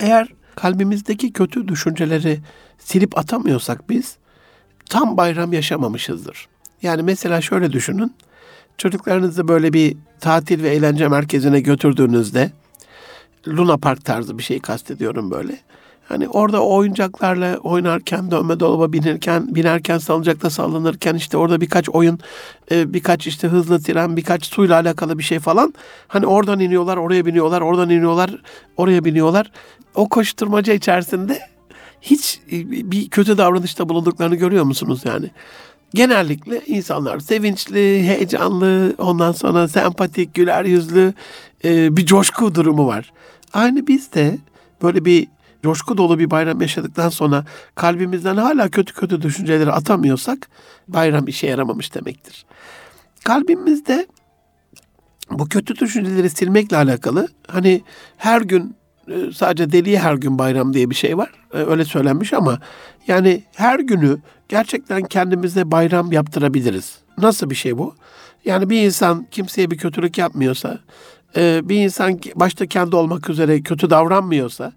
Eğer 0.00 0.28
kalbimizdeki 0.56 1.32
kötü 1.32 1.68
düşünceleri 1.68 2.40
silip 2.78 3.18
atamıyorsak 3.18 3.90
biz 3.90 4.16
tam 4.90 5.16
bayram 5.16 5.52
yaşamamışızdır. 5.52 6.48
Yani 6.82 7.02
mesela 7.02 7.40
şöyle 7.40 7.72
düşünün. 7.72 8.14
Çocuklarınızı 8.78 9.48
böyle 9.48 9.72
bir 9.72 9.96
tatil 10.20 10.62
ve 10.62 10.68
eğlence 10.68 11.08
merkezine 11.08 11.60
götürdüğünüzde 11.60 12.52
Luna 13.48 13.76
Park 13.76 14.04
tarzı 14.04 14.38
bir 14.38 14.42
şey 14.42 14.60
kastediyorum 14.60 15.30
böyle. 15.30 15.58
Hani 16.08 16.28
orada 16.28 16.62
oyuncaklarla 16.64 17.56
oynarken, 17.56 18.30
dönme 18.30 18.60
dolaba 18.60 18.92
binirken, 18.92 19.54
binerken, 19.54 19.98
salıncakta 19.98 20.50
sallanırken 20.50 21.14
işte 21.14 21.36
orada 21.36 21.60
birkaç 21.60 21.88
oyun, 21.88 22.18
e, 22.70 22.94
birkaç 22.94 23.26
işte 23.26 23.48
hızlı 23.48 23.82
tren, 23.82 24.16
birkaç 24.16 24.46
suyla 24.46 24.74
alakalı 24.74 25.18
bir 25.18 25.22
şey 25.22 25.38
falan. 25.38 25.74
Hani 26.08 26.26
oradan 26.26 26.60
iniyorlar, 26.60 26.96
oraya 26.96 27.26
biniyorlar, 27.26 27.60
oradan 27.60 27.90
iniyorlar, 27.90 28.30
oraya 28.76 29.04
biniyorlar. 29.04 29.50
O 29.94 30.08
koşturmaca 30.08 30.72
içerisinde 30.72 31.38
hiç 32.00 32.40
e, 32.52 32.70
bir 32.90 33.08
kötü 33.08 33.38
davranışta 33.38 33.88
bulunduklarını 33.88 34.36
görüyor 34.36 34.64
musunuz 34.64 35.00
yani? 35.04 35.30
Genellikle 35.94 36.62
insanlar 36.66 37.18
sevinçli, 37.20 38.02
heyecanlı, 38.08 38.94
ondan 38.98 39.32
sonra 39.32 39.68
sempatik, 39.68 40.34
güler 40.34 40.64
yüzlü 40.64 41.14
e, 41.64 41.96
bir 41.96 42.06
coşku 42.06 42.54
durumu 42.54 42.86
var. 42.86 43.12
Aynı 43.52 43.86
biz 43.86 44.12
de 44.12 44.38
böyle 44.82 45.04
bir 45.04 45.28
coşku 45.62 45.96
dolu 45.96 46.18
bir 46.18 46.30
bayram 46.30 46.60
yaşadıktan 46.60 47.08
sonra 47.08 47.44
kalbimizden 47.74 48.36
hala 48.36 48.68
kötü 48.68 48.94
kötü 48.94 49.22
düşünceleri 49.22 49.72
atamıyorsak 49.72 50.48
bayram 50.88 51.28
işe 51.28 51.46
yaramamış 51.46 51.94
demektir. 51.94 52.46
Kalbimizde 53.24 54.06
bu 55.30 55.48
kötü 55.48 55.76
düşünceleri 55.76 56.30
silmekle 56.30 56.76
alakalı 56.76 57.28
hani 57.46 57.82
her 58.16 58.40
gün 58.40 58.76
e, 59.08 59.32
sadece 59.32 59.72
deliye 59.72 59.98
her 59.98 60.14
gün 60.14 60.38
bayram 60.38 60.74
diye 60.74 60.90
bir 60.90 60.94
şey 60.94 61.18
var. 61.18 61.30
E, 61.54 61.58
öyle 61.58 61.84
söylenmiş 61.84 62.32
ama 62.32 62.58
yani 63.06 63.42
her 63.54 63.78
günü 63.78 64.18
gerçekten 64.48 65.02
kendimize 65.02 65.70
bayram 65.70 66.12
yaptırabiliriz. 66.12 66.98
Nasıl 67.18 67.50
bir 67.50 67.54
şey 67.54 67.78
bu? 67.78 67.94
Yani 68.44 68.70
bir 68.70 68.82
insan 68.84 69.26
kimseye 69.30 69.70
bir 69.70 69.78
kötülük 69.78 70.18
yapmıyorsa, 70.18 70.78
e, 71.36 71.68
bir 71.68 71.76
insan 71.76 72.20
başta 72.34 72.66
kendi 72.66 72.96
olmak 72.96 73.30
üzere 73.30 73.62
kötü 73.62 73.90
davranmıyorsa, 73.90 74.72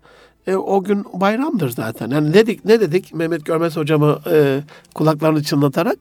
e, 0.47 0.55
o 0.55 0.83
gün 0.83 1.05
bayramdır 1.13 1.69
zaten. 1.69 2.09
Yani 2.09 2.33
dedik 2.33 2.65
ne 2.65 2.81
dedik 2.81 3.13
Mehmet 3.13 3.45
Görmez 3.45 3.77
hocamı 3.77 4.19
e, 4.31 4.59
kulaklarını 4.95 5.43
çınlatarak 5.43 5.97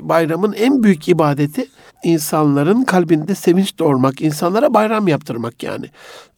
bayramın 0.00 0.52
en 0.52 0.82
büyük 0.82 1.08
ibadeti 1.08 1.66
insanların 2.04 2.84
kalbinde 2.84 3.34
sevinç 3.34 3.78
doğurmak, 3.78 4.20
insanlara 4.20 4.74
bayram 4.74 5.08
yaptırmak 5.08 5.62
yani. 5.62 5.86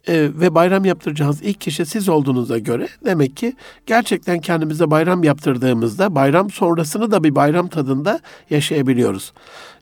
E, 0.09 0.15
ve 0.15 0.55
bayram 0.55 0.85
yaptıracağınız 0.85 1.43
ilk 1.43 1.61
kişi 1.61 1.87
siz 1.87 2.09
olduğunuza 2.09 2.59
göre 2.59 2.89
demek 3.05 3.37
ki 3.37 3.57
gerçekten 3.87 4.39
kendimize 4.39 4.91
bayram 4.91 5.25
yaptırdığımızda 5.25 6.15
bayram 6.15 6.51
sonrasını 6.51 7.11
da 7.11 7.25
bir 7.25 7.35
bayram 7.35 7.69
tadında 7.69 8.21
yaşayabiliyoruz. 8.51 9.33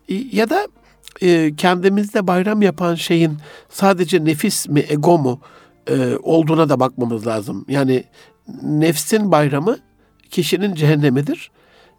E, 0.09 0.14
ya 0.14 0.51
da 0.51 0.68
e, 1.22 1.57
kendimizde 1.57 2.27
bayram 2.27 2.62
yapan 2.62 2.95
şeyin 2.95 3.39
sadece 3.70 4.25
nefis 4.25 4.68
mi, 4.68 4.85
ego 4.89 5.18
mu? 5.18 5.41
E, 5.91 6.16
olduğuna 6.22 6.68
da 6.68 6.80
bakmamız 6.80 7.26
lazım. 7.26 7.64
Yani 7.68 8.05
nefsin 8.62 9.32
bayramı 9.32 9.78
kişinin 10.30 10.74
cehennemidir. 10.74 11.51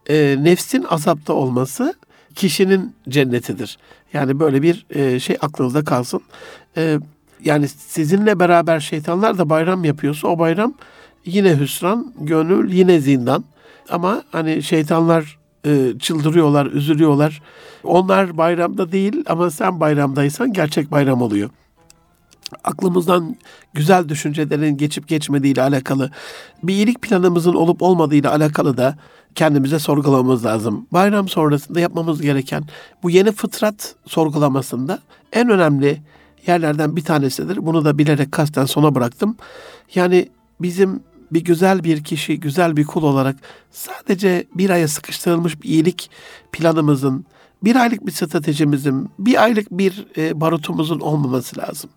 E, 0.10 0.38
nefsin 0.40 0.86
azapta 0.90 1.34
olması 1.34 1.94
kişinin 2.36 2.96
cennetidir. 3.10 3.78
Yani 4.14 4.40
böyle 4.40 4.62
bir 4.62 4.86
e, 4.90 5.20
şey 5.20 5.38
aklınızda 5.42 5.84
kalsın. 5.84 6.22
E, 6.78 7.00
yani 7.44 7.68
sizinle 7.68 8.40
beraber 8.40 8.80
şeytanlar 8.80 9.38
da 9.38 9.50
bayram 9.50 9.84
yapıyorsa 9.84 10.28
o 10.28 10.40
bayram 10.40 10.74
yine 11.26 11.60
hüsran, 11.60 12.14
gönül 12.20 12.74
yine 12.74 13.00
zindan. 13.00 13.44
Ama 13.90 14.24
hani 14.32 14.64
şeytanlar 14.64 15.38
e, 15.66 16.00
çıldırıyorlar, 16.00 16.66
üzülüyorlar. 16.66 17.42
Onlar 17.84 18.38
bayramda 18.38 18.92
değil 18.92 19.24
ama 19.28 19.52
sen 19.52 19.80
bayramdaysan 19.80 20.54
gerçek 20.54 20.92
bayram 20.92 21.22
oluyor. 21.22 21.50
Aklımızdan 22.64 23.36
güzel 23.74 24.10
düşüncelerin 24.10 24.78
geçip 24.78 25.08
geçmediği 25.08 25.54
ile 25.54 25.62
alakalı, 25.62 26.12
bir 26.64 26.74
iyilik 26.74 27.02
planımızın 27.02 27.54
olup 27.54 27.82
olmadığı 27.82 28.16
ile 28.16 28.30
alakalı 28.30 28.78
da 28.78 28.98
kendimize 29.36 29.80
sorgulamamız 29.80 30.46
lazım. 30.46 30.88
Bayram 30.92 31.30
sonrasında 31.30 31.80
yapmamız 31.80 32.22
gereken 32.22 32.64
bu 33.04 33.10
yeni 33.10 33.32
fıtrat 33.32 33.96
sorgulamasında 34.06 35.00
en 35.34 35.50
önemli 35.50 36.02
yerlerden 36.48 36.96
bir 36.96 37.04
tanesidir. 37.04 37.66
Bunu 37.66 37.86
da 37.86 37.98
bilerek 37.98 38.32
kasten 38.32 38.66
sona 38.66 38.96
bıraktım. 38.96 39.38
Yani 39.96 40.30
bizim 40.62 41.04
bir 41.32 41.44
güzel 41.44 41.84
bir 41.84 42.04
kişi, 42.04 42.40
güzel 42.40 42.78
bir 42.78 42.86
kul 42.86 43.04
olarak 43.04 43.36
sadece 43.72 44.48
bir 44.56 44.70
aya 44.70 44.88
sıkıştırılmış 44.88 45.62
bir 45.62 45.70
iyilik 45.70 46.10
planımızın, 46.52 47.26
bir 47.64 47.76
aylık 47.76 48.06
bir 48.06 48.12
stratejimizin, 48.12 49.10
bir 49.20 49.44
aylık 49.44 49.72
bir 49.72 50.08
e, 50.18 50.42
barutumuzun 50.42 51.00
olmaması 51.00 51.58
lazım. 51.60 51.90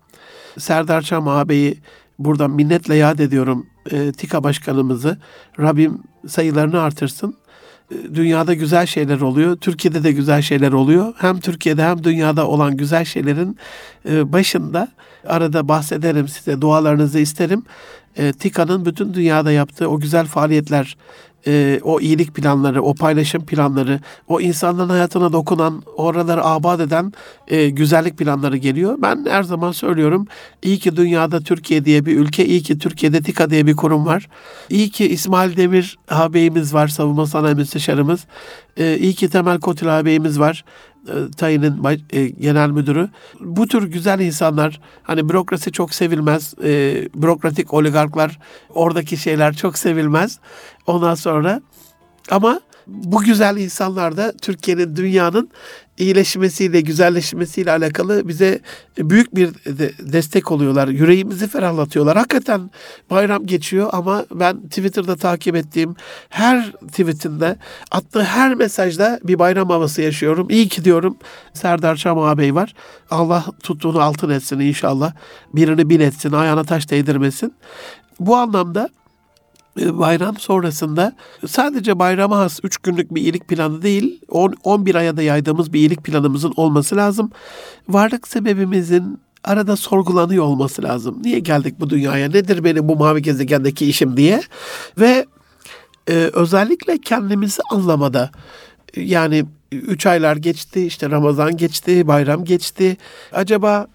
Serdar 0.57 1.01
Çam 1.01 1.27
ağabeyi 1.27 1.77
buradan 2.19 2.51
minnetle 2.51 2.95
yad 2.95 3.19
ediyorum 3.19 3.65
e, 3.91 4.11
TİKA 4.11 4.43
başkanımızı. 4.43 5.17
Rabbim 5.59 6.01
sayılarını 6.27 6.81
artırsın. 6.81 7.35
E, 7.91 8.15
dünyada 8.15 8.53
güzel 8.53 8.85
şeyler 8.85 9.21
oluyor. 9.21 9.57
Türkiye'de 9.57 10.03
de 10.03 10.11
güzel 10.11 10.41
şeyler 10.41 10.71
oluyor. 10.71 11.13
Hem 11.17 11.39
Türkiye'de 11.39 11.83
hem 11.83 12.03
dünyada 12.03 12.47
olan 12.47 12.77
güzel 12.77 13.05
şeylerin 13.05 13.57
e, 14.09 14.33
başında 14.33 14.87
arada 15.27 15.67
bahsederim 15.67 16.27
size. 16.27 16.61
Dualarınızı 16.61 17.19
isterim. 17.19 17.63
E, 18.17 18.33
TİKA'nın 18.33 18.85
bütün 18.85 19.13
dünyada 19.13 19.51
yaptığı 19.51 19.89
o 19.89 19.99
güzel 19.99 20.25
faaliyetler 20.25 20.97
e, 21.47 21.79
o 21.83 21.99
iyilik 21.99 22.35
planları, 22.35 22.83
o 22.83 22.93
paylaşım 22.93 23.45
planları, 23.45 23.99
o 24.27 24.41
insanların 24.41 24.89
hayatına 24.89 25.33
dokunan, 25.33 25.83
oraları 25.95 26.45
abad 26.45 26.79
eden 26.79 27.13
e, 27.47 27.69
güzellik 27.69 28.17
planları 28.17 28.57
geliyor. 28.57 28.97
Ben 29.01 29.25
her 29.29 29.43
zaman 29.43 29.71
söylüyorum, 29.71 30.27
iyi 30.63 30.79
ki 30.79 30.95
dünyada 30.95 31.39
Türkiye 31.39 31.85
diye 31.85 32.05
bir 32.05 32.17
ülke, 32.17 32.45
iyi 32.45 32.61
ki 32.61 32.79
Türkiye'de 32.79 33.21
TİKA 33.21 33.49
diye 33.49 33.67
bir 33.67 33.75
kurum 33.75 34.05
var. 34.05 34.29
İyi 34.69 34.89
ki 34.89 35.09
İsmail 35.09 35.57
Demir 35.57 35.97
ağabeyimiz 36.09 36.73
var, 36.73 36.87
savunma 36.87 37.25
sanayi 37.25 37.55
müsteşarımız. 37.55 38.25
E, 38.77 38.97
iyi 38.97 39.13
ki 39.13 39.29
Temel 39.29 39.59
Kotil 39.59 39.99
ağabeyimiz 39.99 40.39
var. 40.39 40.63
E, 41.07 41.31
Tayin'in 41.37 41.83
e, 42.09 42.27
genel 42.27 42.69
müdürü. 42.69 43.09
Bu 43.39 43.67
tür 43.67 43.83
güzel 43.83 44.19
insanlar 44.19 44.81
hani 45.03 45.29
bürokrasi 45.29 45.71
çok 45.71 45.93
sevilmez. 45.93 46.53
E, 46.63 46.69
bürokratik 47.15 47.73
oligarklar 47.73 48.39
oradaki 48.69 49.17
şeyler 49.17 49.53
çok 49.55 49.77
sevilmez. 49.77 50.39
Ondan 50.87 51.15
sonra 51.15 51.61
ama 52.31 52.61
bu 52.89 53.21
güzel 53.23 53.57
insanlar 53.57 54.17
da 54.17 54.33
Türkiye'nin, 54.41 54.95
dünyanın 54.95 55.49
iyileşmesiyle, 55.97 56.81
güzelleşmesiyle 56.81 57.71
alakalı 57.71 58.27
bize 58.27 58.59
büyük 58.97 59.35
bir 59.35 59.49
destek 60.13 60.51
oluyorlar. 60.51 60.87
Yüreğimizi 60.87 61.47
ferahlatıyorlar. 61.47 62.17
Hakikaten 62.17 62.71
bayram 63.09 63.45
geçiyor 63.45 63.89
ama 63.91 64.25
ben 64.33 64.61
Twitter'da 64.61 65.15
takip 65.15 65.55
ettiğim 65.55 65.95
her 66.29 66.71
tweetinde, 66.71 67.55
attığı 67.91 68.23
her 68.23 68.55
mesajda 68.55 69.19
bir 69.23 69.39
bayram 69.39 69.69
havası 69.69 70.01
yaşıyorum. 70.01 70.47
İyi 70.49 70.67
ki 70.67 70.85
diyorum 70.85 71.17
Serdar 71.53 71.95
Çam 71.95 72.19
ağabey 72.19 72.55
var. 72.55 72.73
Allah 73.11 73.45
tuttuğunu 73.63 74.01
altın 74.01 74.29
etsin 74.29 74.59
inşallah. 74.59 75.13
Birini 75.53 75.89
bin 75.89 75.99
etsin, 75.99 76.31
ayağına 76.31 76.63
taş 76.63 76.89
değdirmesin. 76.89 77.53
Bu 78.19 78.35
anlamda 78.35 78.89
bayram 79.79 80.37
sonrasında 80.37 81.15
sadece 81.47 81.99
bayrama 81.99 82.37
has 82.37 82.59
3 82.63 82.77
günlük 82.77 83.15
bir 83.15 83.21
iyilik 83.21 83.47
planı 83.47 83.81
değil, 83.81 84.21
10, 84.29 84.53
11 84.63 84.95
aya 84.95 85.17
da 85.17 85.21
yaydığımız 85.21 85.73
bir 85.73 85.79
iyilik 85.79 86.03
planımızın 86.03 86.53
olması 86.55 86.95
lazım. 86.95 87.31
Varlık 87.89 88.27
sebebimizin 88.27 89.19
arada 89.43 89.75
sorgulanıyor 89.75 90.43
olması 90.43 90.83
lazım. 90.83 91.19
Niye 91.23 91.39
geldik 91.39 91.75
bu 91.79 91.89
dünyaya? 91.89 92.29
Nedir 92.29 92.63
benim 92.63 92.87
bu 92.89 92.95
mavi 92.95 93.21
gezegendeki 93.21 93.85
işim 93.85 94.17
diye? 94.17 94.41
Ve 94.99 95.25
e, 96.09 96.13
özellikle 96.13 96.97
kendimizi 96.97 97.61
anlamada 97.71 98.31
yani 98.95 99.45
üç 99.71 100.05
aylar 100.05 100.35
geçti, 100.35 100.85
işte 100.85 101.09
Ramazan 101.09 101.57
geçti, 101.57 102.07
bayram 102.07 102.45
geçti. 102.45 102.97
Acaba 103.31 103.87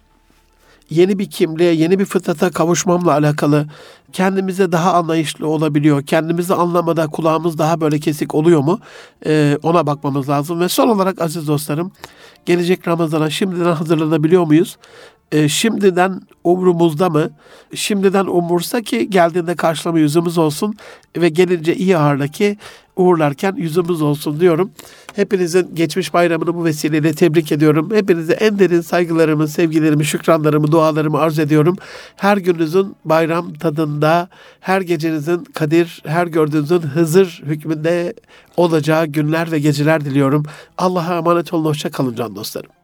yeni 0.91 1.19
bir 1.19 1.31
kimliğe, 1.31 1.75
yeni 1.75 1.99
bir 1.99 2.05
fıtrata 2.05 2.51
kavuşmamla 2.51 3.13
alakalı 3.13 3.67
kendimize 4.13 4.73
daha 4.73 4.93
anlayışlı 4.93 5.49
olabiliyor. 5.49 6.03
Kendimizi 6.03 6.55
anlamada 6.55 7.07
kulağımız 7.07 7.59
daha 7.59 7.81
böyle 7.81 7.99
kesik 7.99 8.35
oluyor 8.35 8.61
mu? 8.61 8.81
Ee, 9.27 9.59
ona 9.63 9.87
bakmamız 9.87 10.29
lazım. 10.29 10.61
Ve 10.61 10.69
son 10.69 10.89
olarak 10.89 11.21
aziz 11.21 11.49
dostlarım, 11.49 11.93
gelecek 12.47 12.89
Ramazan'a 12.89 13.31
şimdiden 13.31 13.73
hazırlanabiliyor 13.73 14.45
muyuz? 14.45 14.77
Ee, 15.35 15.49
şimdiden 15.49 16.21
umrumuzda 16.45 17.11
mı? 17.11 17.31
Şimdiden 17.75 18.27
umursa 18.27 18.83
ki 18.83 19.11
geldiğinde 19.11 19.55
karşılama 19.55 19.99
yüzümüz 19.99 20.39
olsun 20.39 20.75
ve 21.17 21.29
gelince 21.29 21.77
iyi 21.77 21.97
ağırla 21.97 22.29
ki 22.29 22.59
uğurlarken 22.97 23.55
yüzümüz 23.57 24.03
olsun 24.03 24.41
diyorum. 24.41 24.71
Hepinizin 25.17 25.75
geçmiş 25.75 26.15
bayramını 26.15 26.55
bu 26.55 26.65
vesileyle 26.65 27.13
tebrik 27.13 27.53
ediyorum. 27.53 27.91
Hepinize 27.95 28.33
en 28.33 28.59
derin 28.59 28.81
saygılarımı, 28.81 29.49
sevgilerimi, 29.49 30.05
şükranlarımı, 30.05 30.73
dualarımı 30.73 31.19
arz 31.19 31.39
ediyorum. 31.39 31.77
Her 32.17 32.37
gününüzün 32.37 32.97
bayram 33.05 33.55
tadında, 33.55 34.29
her 34.61 34.81
gecenizin 34.81 35.45
Kadir, 35.45 36.03
her 36.07 36.27
gördüğünüzün 36.27 36.81
Hızır 36.81 37.43
hükmünde 37.47 38.15
olacağı 38.57 39.07
günler 39.07 39.53
ve 39.53 39.59
geceler 39.59 40.05
diliyorum. 40.05 40.43
Allah'a 40.79 41.19
emanet 41.19 41.55
olun, 41.55 41.65
hoşça 41.65 41.91
kalın 41.91 42.15
can 42.15 42.37
dostlarım. 42.37 42.84